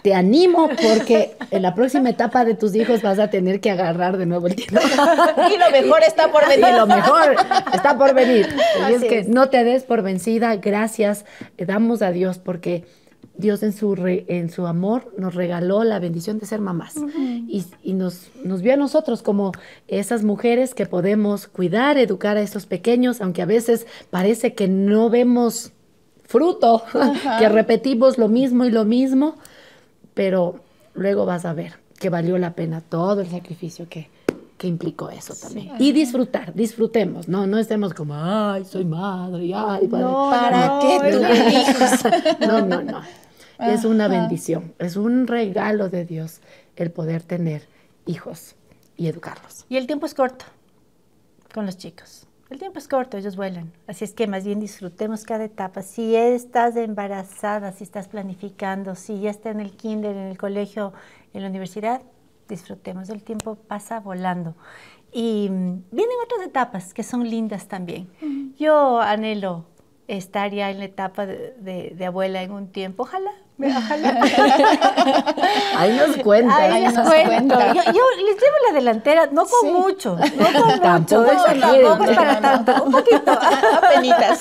te 0.02 0.14
animo 0.16 0.70
porque 0.82 1.36
en 1.52 1.62
la 1.62 1.76
próxima 1.76 2.10
etapa 2.10 2.44
de 2.46 2.56
tus 2.56 2.76
hijos 2.76 3.02
vas 3.02 3.20
a 3.20 3.30
tener 3.30 3.60
que 3.60 3.70
agarrar 3.72 4.18
de 4.18 4.26
nuevo 4.26 4.48
el 4.48 4.56
tino. 4.56 4.80
Y 5.54 5.58
lo 5.58 5.72
mejor 5.72 6.02
está 6.08 6.32
por 6.32 6.48
venir. 6.48 6.66
Y 6.74 6.78
lo 6.78 6.88
mejor 6.88 7.36
está 7.74 7.98
por 7.98 8.14
venir. 8.14 8.48
Así 8.84 8.94
es 8.96 9.04
que 9.04 9.24
no 9.24 9.50
te 9.50 9.64
des 9.64 9.84
por 9.84 10.02
vencida. 10.02 10.56
Gracias. 10.56 11.26
Le 11.58 11.66
damos 11.66 12.02
a 12.02 12.12
Dios 12.12 12.40
porque 12.40 12.86
Dios 13.36 13.64
en 13.64 13.74
su, 13.74 13.96
re- 13.96 14.26
en 14.28 14.50
su 14.50 14.68
amor 14.68 15.14
nos 15.18 15.36
regaló 15.36 15.84
la 15.84 16.00
bendición 16.00 16.38
de 16.40 16.46
ser 16.46 16.62
mamás. 16.62 16.96
Y, 17.18 17.64
y 17.84 17.94
nos, 17.94 18.28
nos 18.44 18.62
vio 18.62 18.74
a 18.74 18.78
nosotros 18.78 19.22
como 19.24 19.52
esas 19.88 20.24
mujeres 20.24 20.74
que 20.74 20.86
podemos 20.86 21.48
cuidar, 21.48 21.98
educar 21.98 22.38
a 22.38 22.42
estos 22.42 22.66
pequeños, 22.66 23.22
aunque 23.22 23.42
a 23.42 23.46
veces 23.46 23.88
parece 24.10 24.54
que 24.54 24.68
no 24.68 25.10
vemos 25.10 25.72
fruto, 26.26 26.84
que 27.40 27.50
repetimos 27.50 28.18
lo 28.18 28.28
mismo 28.28 28.66
y 28.66 28.72
lo 28.72 28.86
mismo, 28.86 29.38
pero 30.14 30.60
luego 30.94 31.26
vas 31.26 31.46
a 31.46 31.54
ver 31.54 31.74
que 32.00 32.10
valió 32.10 32.38
la 32.38 32.54
pena 32.54 32.82
todo 32.82 33.22
el 33.22 33.30
sacrificio 33.30 33.88
que, 33.88 34.10
que 34.58 34.68
implicó 34.68 35.10
eso 35.10 35.34
también. 35.36 35.72
Y 35.80 35.92
disfrutar, 35.92 36.54
disfrutemos, 36.54 37.28
no, 37.28 37.46
no 37.48 37.58
estemos 37.60 37.94
como, 37.94 38.16
ay, 38.16 38.66
soy 38.66 38.86
madre, 38.86 39.52
ay, 39.56 39.88
padre". 39.88 40.06
¿Para 40.32 40.68
no, 40.68 40.80
qué 40.82 41.12
la- 41.20 41.30
eliges? 41.32 42.04
No, 42.40 42.66
no, 42.66 42.82
no. 42.82 43.02
Es 43.60 43.86
una 43.86 44.08
bendición, 44.08 44.74
es 44.80 44.96
un 44.96 45.28
regalo 45.28 45.90
de 45.90 46.04
Dios 46.06 46.42
el 46.76 46.90
poder 46.90 47.22
tener 47.22 47.68
hijos 48.08 48.56
y 48.98 49.06
educarlos. 49.08 49.66
Y 49.70 49.78
el 49.78 49.86
tiempo 49.86 50.08
es 50.08 50.16
corto 50.16 50.46
con 51.54 51.68
los 51.68 51.78
chicos. 51.78 52.26
El 52.52 52.60
tiempo 52.60 52.80
es 52.80 52.88
corto, 52.90 53.18
ellos 53.18 53.38
vuelan. 53.38 53.72
Así 53.88 54.04
es 54.04 54.14
que 54.14 54.28
más 54.28 54.44
bien 54.44 54.60
disfrutemos 54.60 55.24
cada 55.24 55.46
etapa. 55.46 55.82
Si 55.84 56.16
estás 56.18 56.76
embarazada, 56.76 57.72
si 57.72 57.86
estás 57.86 58.10
planificando, 58.10 58.94
si 58.96 59.22
ya 59.22 59.30
está 59.30 59.52
en 59.52 59.62
el 59.62 59.72
kinder, 59.72 60.16
en 60.18 60.28
el 60.28 60.38
colegio, 60.38 60.92
en 61.34 61.44
la 61.44 61.48
universidad, 61.50 62.02
disfrutemos. 62.50 63.10
El 63.10 63.24
tiempo 63.24 63.56
pasa 63.56 64.02
volando. 64.02 64.56
Y 65.14 65.48
mm, 65.50 65.84
vienen 65.92 66.16
otras 66.26 66.46
etapas 66.46 66.94
que 66.94 67.04
son 67.04 67.30
lindas 67.30 67.70
también. 67.70 68.10
Yo 68.60 69.00
anhelo 69.00 69.66
estar 70.10 70.52
ya 70.52 70.70
en 70.72 70.80
la 70.80 70.86
etapa 70.86 71.26
de, 71.26 71.54
de- 71.58 71.94
de 71.98 72.06
abuela 72.06 72.44
en 72.44 72.52
un 72.52 72.68
tiempo. 72.68 73.04
Ojalá, 73.04 73.32
ojalá. 73.68 74.20
Ahí 75.78 75.98
nos 75.98 76.18
cuentas. 76.18 76.60
Ahí 76.60 76.84
nos 76.84 76.94
cuento. 77.08 77.56
cuenta. 77.56 77.68
Yo, 77.74 77.82
yo 77.84 77.92
les 78.26 78.36
llevo 78.36 78.56
la 78.70 78.74
delantera, 78.76 79.28
no 79.32 79.46
con 79.46 79.62
Sí. 79.62 79.72
mucho, 79.74 80.16
no 80.18 80.62
con 80.80 81.00
mucho. 81.02 81.26
Exageren. 81.32 81.84
tampoco 81.84 82.04
es 82.12 82.18
para 82.18 82.40
tanto, 82.42 82.84
un 82.84 82.92
poquito. 82.92 83.32
Apenitas. 83.84 84.40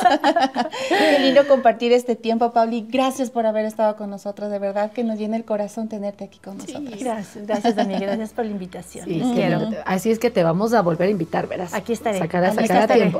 Qué 0.88 1.18
lindo 1.20 1.46
compartir 1.48 1.92
este 1.92 2.16
tiempo, 2.16 2.52
Pauli. 2.52 2.86
Gracias 2.90 3.30
por 3.30 3.46
haber 3.46 3.64
estado 3.64 3.96
con 3.96 4.10
nosotros. 4.10 4.50
De 4.50 4.58
verdad 4.58 4.92
que 4.92 5.04
nos 5.04 5.18
llena 5.18 5.36
el 5.36 5.44
corazón 5.44 5.88
tenerte 5.88 6.24
aquí 6.24 6.38
con 6.38 6.58
nosotros. 6.58 6.82
Gracias, 6.98 7.46
gracias 7.46 7.78
amiga, 7.78 8.00
gracias 8.00 8.30
por 8.30 8.44
la 8.44 8.50
invitación. 8.50 9.04
Sí, 9.06 9.22
quiero. 9.34 9.60
no- 9.60 9.76
así 9.86 10.10
es 10.10 10.18
que 10.18 10.30
te 10.30 10.42
vamos 10.42 10.72
a 10.74 10.82
volver 10.82 11.08
a 11.08 11.10
invitar, 11.10 11.46
verás. 11.46 11.74
Aquí 11.74 11.92
estaré. 11.92 12.18
Sacará, 12.18 12.48
Aquí 12.48 12.66
sacará 12.66 12.80
estaré. 12.82 13.12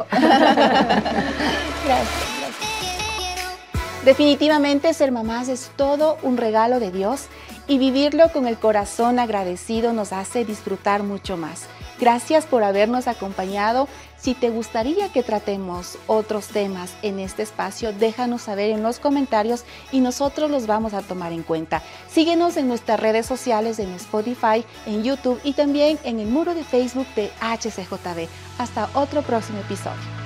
Definitivamente 4.05 4.95
ser 4.95 5.13
mamás 5.13 5.49
es 5.49 5.71
todo 5.77 6.17
un 6.23 6.39
regalo 6.39 6.81
de 6.81 6.91
Dios 6.91 7.27
y 7.67 7.77
vivirlo 7.77 8.33
con 8.33 8.47
el 8.47 8.57
corazón 8.57 9.19
agradecido 9.19 9.93
nos 9.93 10.15
hace 10.15 10.47
disfrutar 10.47 11.03
mucho 11.03 11.37
más. 11.37 11.67
Gracias 12.01 12.47
por 12.47 12.65
habernos 12.65 13.09
acompañado. 13.09 13.89
Si 14.17 14.33
te 14.33 14.49
gustaría 14.49 15.13
que 15.13 15.23
tratemos 15.23 15.99
otros 16.07 16.47
temas 16.49 16.95
en 17.03 17.19
este 17.19 17.43
espacio, 17.43 17.93
déjanos 17.93 18.41
saber 18.43 18.71
en 18.71 18.83
los 18.83 18.99
comentarios 18.99 19.65
y 19.93 20.01
nosotros 20.01 20.51
los 20.51 20.67
vamos 20.67 20.95
a 20.95 21.03
tomar 21.03 21.33
en 21.33 21.43
cuenta. 21.43 21.83
Síguenos 22.11 22.57
en 22.57 22.69
nuestras 22.69 23.01
redes 23.01 23.27
sociales, 23.27 23.79
en 23.79 23.91
Spotify, 23.93 24.65
en 24.87 25.05
YouTube 25.05 25.41
y 25.45 25.53
también 25.53 25.99
en 26.05 26.21
el 26.21 26.27
muro 26.27 26.55
de 26.55 26.65
Facebook 26.65 27.07
de 27.17 27.31
HCJB. 27.43 28.29
Hasta 28.57 28.89
otro 28.95 29.21
próximo 29.21 29.61
episodio. 29.61 30.20